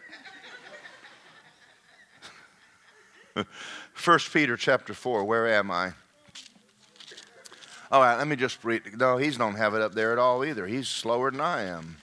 [3.97, 5.93] First Peter chapter 4, where am I?
[7.91, 8.83] All right, let me just read.
[8.97, 10.67] No, he's don't have it up there at all either.
[10.67, 11.97] He's slower than I am.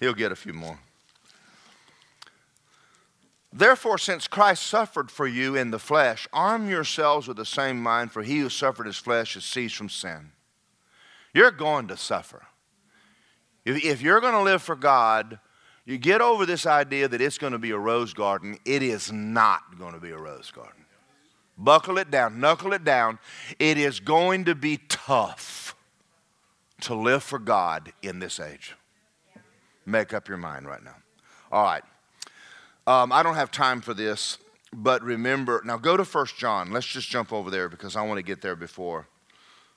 [0.00, 0.78] He'll get a few more.
[3.52, 8.12] Therefore, since Christ suffered for you in the flesh, arm yourselves with the same mind,
[8.12, 10.30] for he who suffered his flesh has ceased from sin.
[11.34, 12.46] You're going to suffer.
[13.66, 15.40] If you're going to live for God,
[15.88, 18.58] you get over this idea that it's going to be a rose garden.
[18.66, 20.84] It is not going to be a rose garden.
[21.56, 23.18] Buckle it down, knuckle it down.
[23.58, 25.74] It is going to be tough
[26.82, 28.76] to live for God in this age.
[29.86, 30.96] Make up your mind right now.
[31.50, 31.82] All right.
[32.86, 34.36] Um, I don't have time for this,
[34.74, 36.70] but remember now go to First John.
[36.70, 39.08] Let's just jump over there because I want to get there before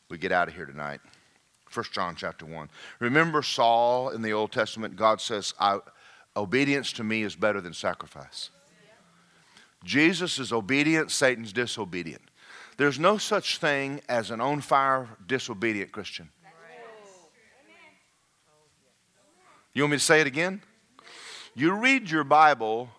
[0.09, 0.99] we get out of here tonight.
[1.70, 2.70] First John chapter 1.
[2.99, 4.97] Remember Saul in the Old Testament?
[4.97, 5.80] God says, I,
[6.36, 8.49] Obedience to me is better than sacrifice.
[9.84, 12.21] Jesus is obedient, Satan's disobedient.
[12.77, 16.29] There's no such thing as an on fire, disobedient Christian.
[19.73, 20.61] You want me to say it again?
[21.55, 22.89] You read your Bible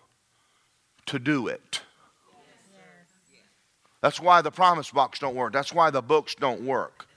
[1.07, 1.81] to do it.
[4.01, 5.53] That's why the promise box don't work.
[5.53, 7.07] That's why the books don't work.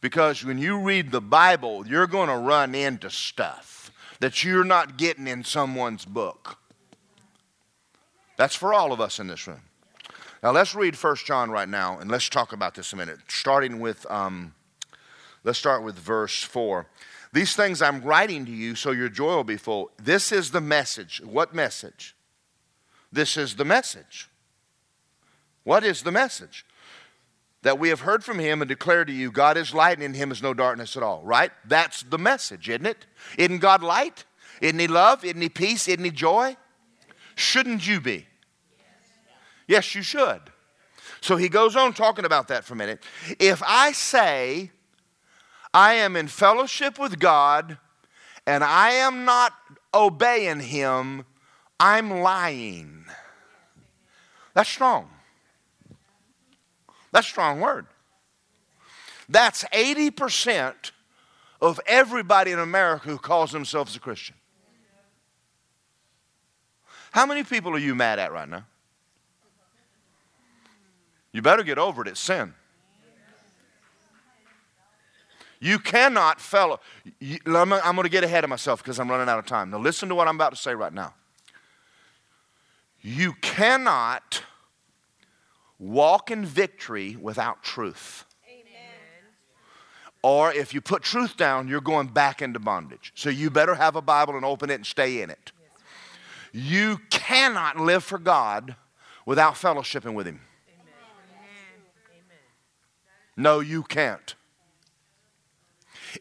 [0.00, 3.75] Because when you read the Bible, you're going to run into stuff
[4.20, 6.58] that you're not getting in someone's book.
[8.36, 9.62] That's for all of us in this room.
[10.42, 13.18] Now let's read First John right now, and let's talk about this a minute.
[13.28, 14.54] Starting with, um,
[15.44, 16.86] let's start with verse four.
[17.32, 19.90] These things I'm writing to you, so your joy will be full.
[20.02, 21.20] This is the message.
[21.24, 22.14] What message?
[23.10, 24.28] This is the message.
[25.64, 26.64] What is the message?
[27.66, 30.14] That we have heard from him and declared to you, God is light and in
[30.14, 31.50] him is no darkness at all, right?
[31.64, 33.06] That's the message, isn't it?
[33.36, 34.24] Isn't God light?
[34.60, 35.24] Isn't He love?
[35.24, 35.88] Isn't He peace?
[35.88, 36.56] Isn't He joy?
[37.34, 38.28] Shouldn't you be?
[39.66, 40.42] Yes, you should.
[41.20, 43.02] So he goes on talking about that for a minute.
[43.40, 44.70] If I say
[45.74, 47.78] I am in fellowship with God
[48.46, 49.52] and I am not
[49.92, 51.24] obeying Him,
[51.80, 53.06] I'm lying.
[54.54, 55.10] That's strong.
[57.16, 57.86] That's a strong word.
[59.26, 60.90] That's 80%
[61.62, 64.36] of everybody in America who calls themselves a Christian.
[67.12, 68.66] How many people are you mad at right now?
[71.32, 72.08] You better get over it.
[72.08, 72.52] It's sin.
[75.58, 76.80] You cannot, fellow.
[77.22, 79.70] I'm going to get ahead of myself because I'm running out of time.
[79.70, 81.14] Now, listen to what I'm about to say right now.
[83.00, 84.42] You cannot
[85.78, 88.24] walk in victory without truth.
[90.22, 93.12] Or if you put truth down, you're going back into bondage.
[93.14, 95.52] So you better have a Bible and open it and stay in it.
[96.52, 98.74] You cannot live for God
[99.24, 100.40] without fellowshipping with Him.
[103.36, 104.34] No, you can't.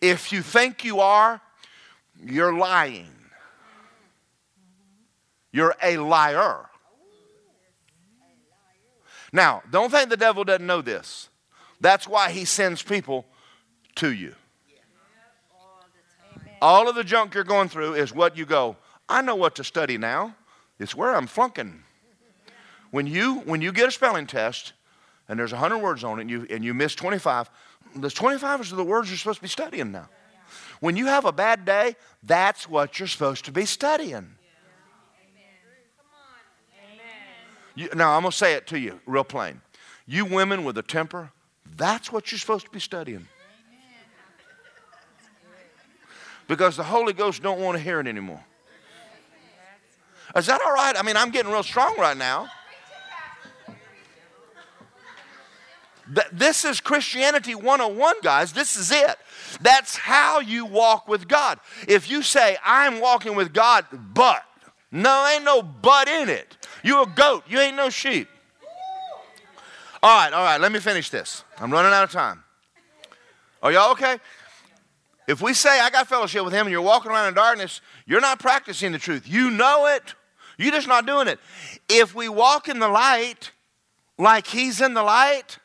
[0.01, 1.41] If you think you are,
[2.21, 3.09] you're lying.
[5.51, 6.69] You're a liar.
[9.35, 11.27] Now, don't think the devil doesn't know this.
[11.81, 13.25] That's why he sends people
[13.95, 14.33] to you.
[16.61, 18.77] All of the junk you're going through is what you go,
[19.09, 20.33] I know what to study now.
[20.79, 21.83] It's where I'm flunking.
[22.91, 24.71] When you, when you get a spelling test
[25.27, 27.49] and there's 100 words on it and you, and you miss 25,
[27.93, 30.07] those 25 are the words you're supposed to be studying now.
[30.79, 34.34] When you have a bad day, that's what you're supposed to be studying.
[37.75, 39.61] You, now, I'm going to say it to you real plain.
[40.07, 41.31] You women with a temper,
[41.75, 43.27] that's what you're supposed to be studying.
[46.47, 48.43] Because the Holy Ghost don't want to hear it anymore.
[50.35, 50.95] Is that all right?
[50.97, 52.49] I mean, I'm getting real strong right now.
[56.31, 58.53] This is Christianity 101, guys.
[58.53, 59.17] This is it.
[59.59, 61.59] That's how you walk with God.
[61.87, 64.43] If you say, I'm walking with God, but,
[64.91, 66.57] no, ain't no but in it.
[66.85, 68.29] You a goat, you ain't no sheep.
[70.03, 71.43] All right, all right, let me finish this.
[71.57, 72.43] I'm running out of time.
[73.63, 74.19] Are y'all okay?
[75.27, 78.21] If we say, I got fellowship with him, and you're walking around in darkness, you're
[78.21, 79.27] not practicing the truth.
[79.27, 80.13] You know it,
[80.59, 81.39] you're just not doing it.
[81.89, 83.51] If we walk in the light
[84.19, 85.57] like he's in the light,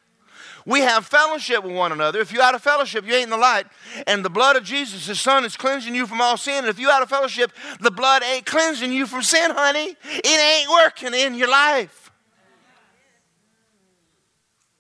[0.71, 2.21] we have fellowship with one another.
[2.21, 3.67] If you're out of fellowship, you ain't in the light.
[4.07, 6.59] And the blood of Jesus, his son, is cleansing you from all sin.
[6.59, 7.51] And if you're out of fellowship,
[7.81, 9.97] the blood ain't cleansing you from sin, honey.
[10.05, 12.13] It ain't working in your life.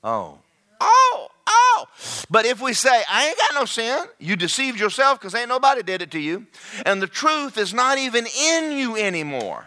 [0.05, 0.39] Oh.
[0.81, 1.87] Oh, oh.
[2.31, 5.83] But if we say, I ain't got no sin, you deceived yourself because ain't nobody
[5.83, 6.47] did it to you.
[6.87, 9.67] And the truth is not even in you anymore.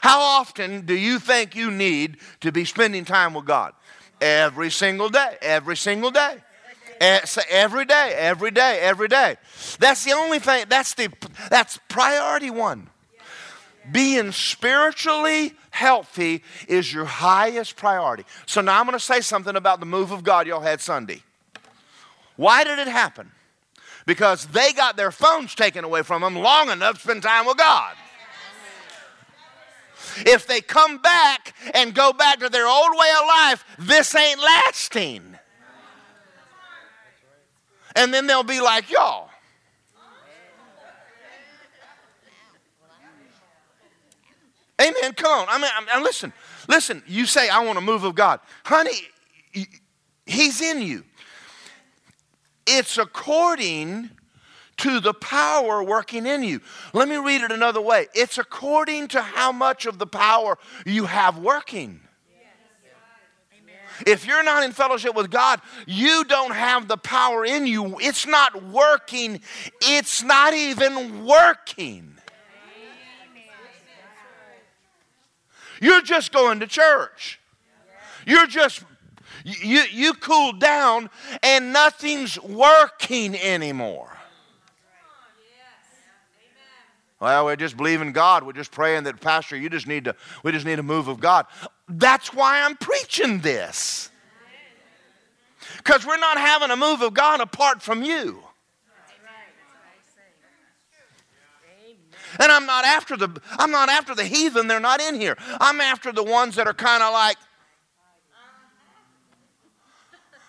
[0.00, 3.74] How often do you think you need to be spending time with God?
[4.20, 6.38] Every single day, every single day.
[7.00, 9.36] Eh, every day, every day, every day.
[9.78, 11.08] That's the only thing, that's the
[11.48, 12.90] that's priority one.
[13.90, 18.24] Being spiritually healthy is your highest priority.
[18.46, 21.22] So now I'm going to say something about the move of God y'all had Sunday.
[22.36, 23.30] Why did it happen?
[24.04, 27.56] Because they got their phones taken away from them long enough to spend time with
[27.56, 27.94] God.
[30.26, 34.40] If they come back and go back to their old way of life, this ain't
[34.40, 35.38] lasting.
[37.96, 39.30] And then they'll be like, y'all.
[44.80, 45.12] Amen.
[45.14, 45.46] Come on.
[45.48, 46.32] I mean, I listen.
[46.68, 47.02] Listen.
[47.06, 48.40] You say, I want a move of God.
[48.64, 48.92] Honey,
[50.24, 51.04] He's in you.
[52.66, 54.10] It's according
[54.78, 56.60] to the power working in you.
[56.92, 61.06] Let me read it another way it's according to how much of the power you
[61.06, 62.00] have working.
[64.06, 67.98] If you're not in fellowship with God, you don't have the power in you.
[67.98, 69.40] It's not working.
[69.82, 72.14] It's not even working.
[75.80, 77.40] You're just going to church.
[78.26, 78.84] You're just,
[79.44, 81.08] you, you cool down
[81.42, 84.17] and nothing's working anymore.
[87.20, 88.44] Well, we're just believing God.
[88.44, 90.14] We're just praying that, Pastor, you just need to,
[90.44, 91.46] we just need a move of God.
[91.88, 94.10] That's why I'm preaching this.
[95.78, 98.42] Because we're not having a move of God apart from you.
[102.38, 105.36] And I'm not after the I'm not after the heathen, they're not in here.
[105.60, 107.36] I'm after the ones that are kind of like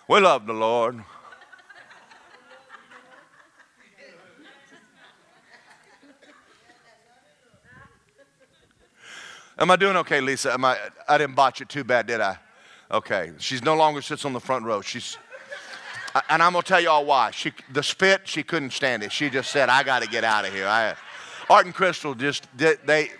[0.06, 1.02] we love the Lord.
[9.60, 10.54] Am I doing okay, Lisa?
[10.54, 12.38] Am I, I didn't botch it too bad, did I?
[12.90, 13.32] Okay.
[13.36, 14.80] She's no longer sits on the front row.
[14.80, 15.18] She's,
[16.30, 17.30] and I'm going to tell y'all why.
[17.30, 19.12] She, the spit, she couldn't stand it.
[19.12, 20.66] She just said, I got to get out of here.
[20.66, 20.94] I,
[21.50, 23.10] Art and Crystal just, they,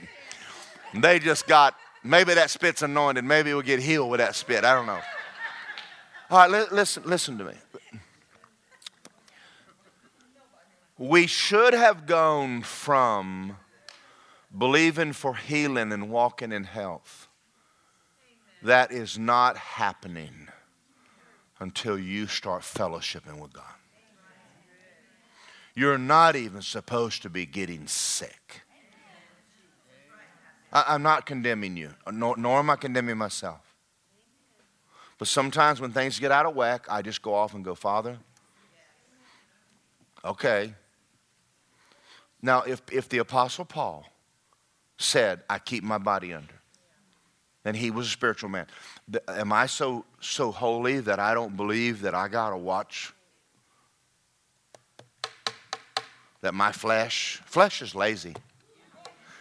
[0.95, 3.23] they just got, maybe that spit's anointed.
[3.23, 4.65] Maybe we'll get healed with that spit.
[4.65, 5.01] I don't know.
[6.31, 7.55] All right, li- listen, listen to me.
[10.97, 13.57] We should have gone from
[14.57, 17.29] believing for healing and walking in health.
[18.63, 20.49] That is not happening
[21.61, 23.65] until you start fellowshipping with God.
[25.75, 28.63] You're not even supposed to be getting sick.
[30.73, 33.61] I, am not condemning you, nor, nor am I condemning myself.
[35.19, 38.19] But sometimes when things get out of whack, I just go off and go, Father,
[40.25, 40.75] okay.
[42.41, 44.07] Now, if, if the Apostle Paul
[45.01, 46.55] said, I keep my body under,
[47.65, 48.67] and he was a spiritual man,
[49.29, 53.13] am I so, so holy that I don't believe that I got to watch
[56.43, 58.35] that my flesh, flesh is lazy.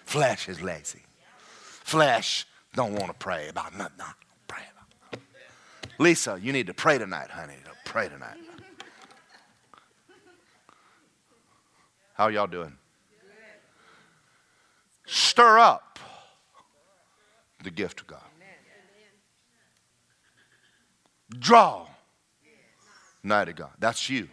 [0.06, 1.04] Flesh is lazy.
[1.62, 4.06] Flesh don't want to pray about nothing.
[4.48, 5.22] Pray about.
[5.98, 7.54] Lisa, you need to pray tonight, honey.
[7.86, 8.38] Pray tonight.
[12.14, 12.78] How y'all doing?
[15.10, 15.98] Stir up
[17.64, 18.22] the gift of God.
[21.38, 21.88] Draw
[23.24, 23.72] nigh to God.
[23.80, 24.30] That's you.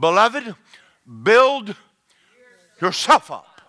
[0.00, 0.54] Beloved,
[1.22, 1.76] build
[2.80, 3.60] yourself up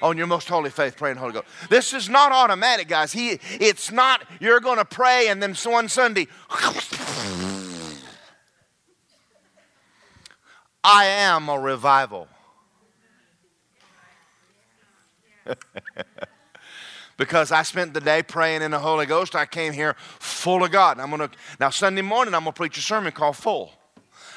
[0.00, 1.46] on your most holy faith, praying Holy Ghost.
[1.68, 3.12] This is not automatic, guys.
[3.12, 6.26] He, it's not you're going to pray and then one Sunday.
[10.82, 12.28] I am a revival.
[17.16, 20.70] because I spent the day praying in the Holy Ghost, I came here full of
[20.70, 20.98] God.
[20.98, 21.30] I'm gonna
[21.60, 23.72] now Sunday morning I'm gonna preach a sermon called Full.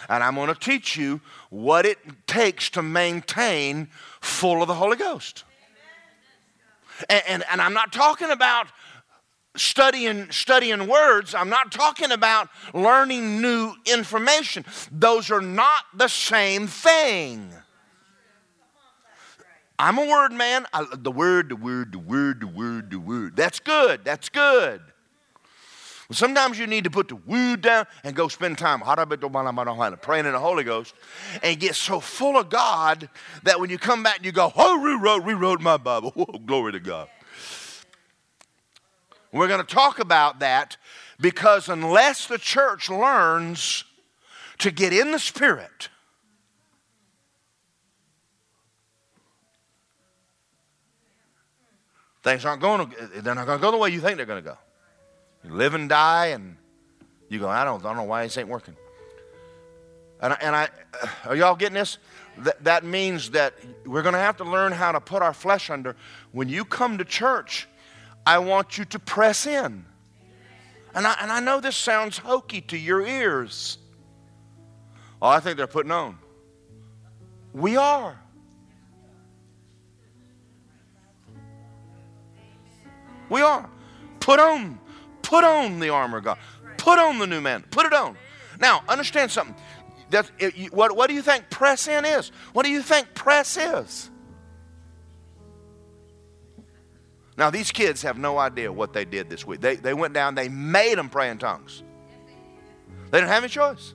[0.10, 1.98] And I'm gonna teach you what it
[2.28, 3.90] takes to maintain
[4.22, 5.44] full of the Holy Ghost.
[7.10, 8.68] And, and, and I'm not talking about
[9.56, 16.68] studying studying words i'm not talking about learning new information those are not the same
[16.68, 17.52] thing
[19.80, 23.36] i'm a word man I, the word the word the word the word the word
[23.36, 24.82] that's good that's good
[26.12, 28.82] sometimes you need to put the word down and go spend time
[30.02, 30.94] praying in the Holy Ghost
[31.44, 33.10] and get so full of God
[33.44, 36.14] that when you come back you go, oh, rewrote, rewrote my Bible.
[36.28, 37.10] Oh, glory to God.
[39.32, 40.78] We're going to talk about that
[41.20, 43.84] because unless the church learns
[44.60, 45.90] to get in the Spirit,
[52.28, 54.44] things aren't going to, they're not going to go the way you think they're going
[54.44, 54.58] to go.
[55.44, 56.58] You live and die, and
[57.30, 58.76] you go, I don't, I don't know why this ain't working.
[60.22, 60.70] And, and I,
[61.26, 61.98] are y'all getting this?
[62.40, 63.54] That, that means that
[63.86, 65.96] we're going to have to learn how to put our flesh under.
[66.32, 67.68] When you come to church,
[68.26, 69.86] I want you to press in.
[70.94, 73.78] And I, and I know this sounds hokey to your ears.
[75.22, 76.18] Oh, I think they're putting on.
[77.54, 78.20] We are.
[83.30, 83.70] We are.
[84.20, 84.80] Put on.
[85.22, 86.38] Put on the armor of God.
[86.78, 87.64] Put on the new man.
[87.70, 88.16] Put it on.
[88.60, 89.56] Now, understand something.
[90.10, 92.32] That, it, what, what do you think press in is?
[92.54, 94.10] What do you think press is?
[97.38, 99.62] Now, these kids have no idea what they did this week.
[99.62, 101.84] They, they went down, they made them pray in tongues.
[103.12, 103.94] They didn't have any choice.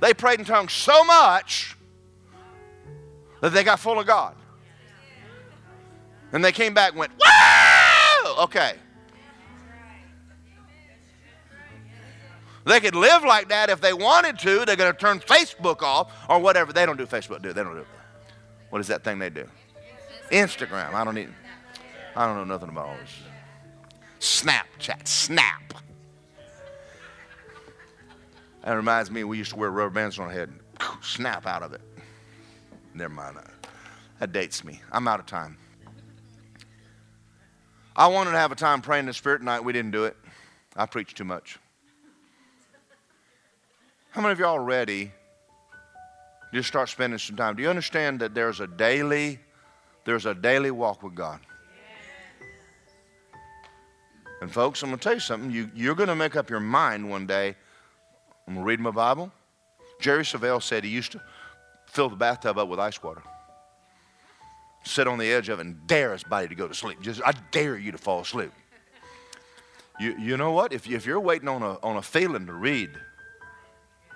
[0.00, 1.76] They prayed in tongues so much
[3.40, 4.36] that they got full of God.
[6.32, 7.12] And they came back and went,
[8.38, 8.74] Okay.
[12.66, 14.64] They could live like that if they wanted to.
[14.64, 16.72] They're going to turn Facebook off or whatever.
[16.72, 17.62] They don't do Facebook, do they?
[17.62, 17.84] Don't do.
[18.70, 19.46] What is that thing they do?
[20.30, 20.94] Instagram.
[20.94, 21.28] I don't need.
[22.16, 23.18] I don't know nothing about all this.
[24.20, 25.74] Snapchat, snap.
[28.64, 30.50] That reminds me, we used to wear rubber bands on our head.
[31.02, 31.82] Snap out of it.
[32.94, 33.36] Never mind.
[34.20, 34.80] That dates me.
[34.90, 35.58] I'm out of time.
[37.96, 39.60] I wanted to have a time praying in the Spirit tonight.
[39.60, 40.16] We didn't do it.
[40.76, 41.58] I preached too much.
[44.10, 45.12] How many of y'all ready?
[46.52, 47.56] Just start spending some time.
[47.56, 49.38] Do you understand that there's a daily,
[50.04, 51.40] there's a daily walk with God?
[54.40, 55.50] And folks, I'm going to tell you something.
[55.50, 57.56] You, you're going to make up your mind one day.
[58.46, 59.32] I'm going to read my Bible.
[60.00, 61.22] Jerry Savelle said he used to
[61.86, 63.22] fill the bathtub up with ice water,
[64.84, 67.00] sit on the edge of it, and dare his body to go to sleep.
[67.00, 68.52] Just, I dare you to fall asleep.
[70.00, 70.72] You, you know what?
[70.72, 72.90] If, you, if you're waiting on a, on a feeling to read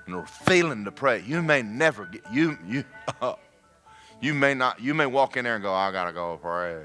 [0.07, 2.85] and a feeling to pray, you may never get, you, you,
[3.21, 3.35] uh,
[4.21, 6.83] you may not, you may walk in there and go, I got to go pray.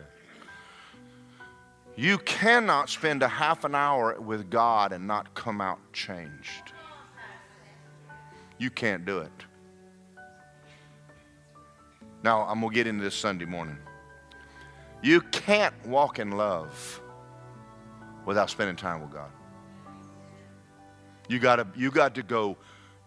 [1.96, 6.74] You cannot spend a half an hour with God and not come out changed.
[8.58, 9.32] You can't do it.
[12.24, 13.78] Now, I'm going to get into this Sunday morning.
[15.02, 17.02] You can't walk in love
[18.26, 19.30] without spending time with God.
[21.28, 22.58] You got to you got to go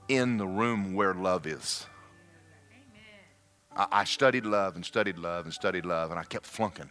[0.09, 1.87] in the room where love is.
[3.75, 6.91] I, I studied love and studied love and studied love, and I kept flunking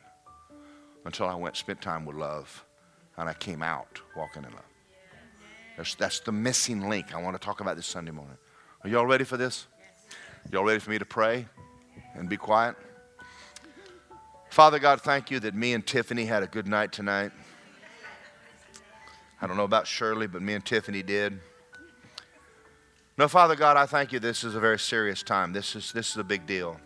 [1.05, 2.65] until I went spent time with love,
[3.17, 4.61] and I came out walking in love.
[5.77, 8.37] That's, that's the missing link I want to talk about this Sunday morning.
[8.83, 9.67] Are y'all ready for this?
[10.51, 11.47] Y'all ready for me to pray
[12.15, 12.75] and be quiet?
[14.55, 17.33] Father God, thank you that me and Tiffany had a good night tonight.
[19.41, 21.39] I don't know about Shirley, but me and Tiffany did.
[23.17, 24.19] No, Father God, I thank you.
[24.19, 25.51] This is a very serious time.
[25.51, 26.79] This is, this is a big deal.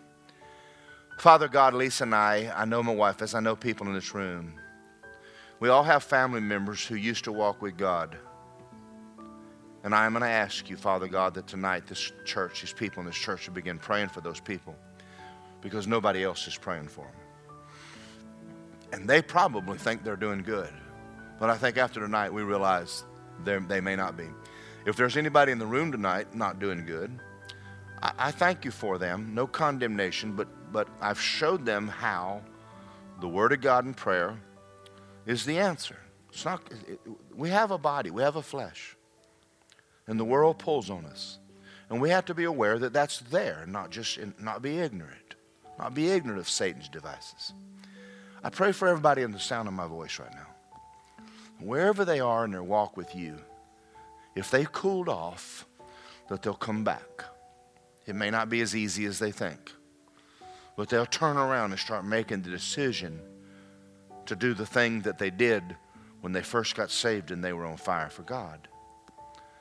[1.18, 4.14] Father God, Lisa and I, I know my wife, as I know people in this
[4.14, 4.54] room,
[5.60, 8.16] we all have family members who used to walk with God.
[9.84, 12.98] And I am going to ask you, Father God, that tonight this church, these people
[12.98, 14.74] in this church, will begin praying for those people
[15.60, 17.14] because nobody else is praying for them.
[18.92, 20.72] And they probably think they're doing good.
[21.38, 23.04] But I think after tonight, we realize
[23.44, 24.28] they may not be.
[24.84, 27.18] If there's anybody in the room tonight not doing good,
[28.02, 29.34] I, I thank you for them.
[29.34, 32.42] No condemnation, but, but I've showed them how
[33.20, 34.36] the Word of God and prayer
[35.26, 35.98] is the answer.
[36.30, 37.00] It's not, it,
[37.34, 38.96] we have a body, we have a flesh
[40.10, 41.38] and the world pulls on us.
[41.88, 45.29] And we have to be aware that that's there, not just in, not be ignorant,
[45.80, 47.52] not be ignorant of Satan's devices.
[48.42, 50.46] I pray for everybody in the sound of my voice right now.
[51.58, 53.38] Wherever they are in their walk with you,
[54.34, 55.66] if they've cooled off,
[56.28, 57.24] that they'll come back.
[58.06, 59.72] It may not be as easy as they think,
[60.76, 63.20] but they'll turn around and start making the decision
[64.26, 65.62] to do the thing that they did
[66.20, 68.68] when they first got saved and they were on fire for God.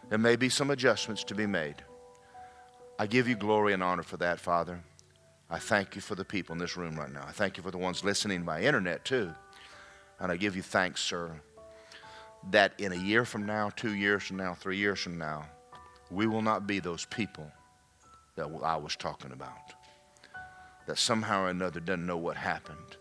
[0.10, 1.84] There may be some adjustments to be made.
[2.98, 4.82] I give you glory and honor for that, Father.
[5.50, 7.26] I thank you for the people in this room right now.
[7.28, 9.34] I thank you for the ones listening by internet, too.
[10.20, 11.32] And I give you thanks, sir,
[12.52, 15.46] that in a year from now, two years from now, three years from now,
[16.12, 17.52] we will not be those people
[18.36, 19.74] that I was talking about.
[20.86, 22.98] That somehow or another doesn't know what happened,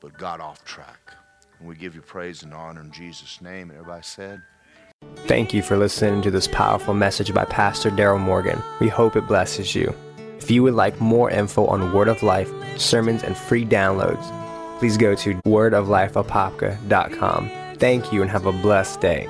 [0.00, 1.12] but got off track.
[1.58, 3.70] And we give you praise and honor in Jesus' name.
[3.70, 4.42] And everybody said,
[5.26, 8.62] Thank you for listening to this powerful message by Pastor Daryl Morgan.
[8.80, 9.94] We hope it blesses you.
[10.40, 14.24] If you would like more info on Word of Life, sermons, and free downloads,
[14.78, 17.50] please go to wordoflifeapopka.com.
[17.76, 19.28] Thank you and have a blessed day.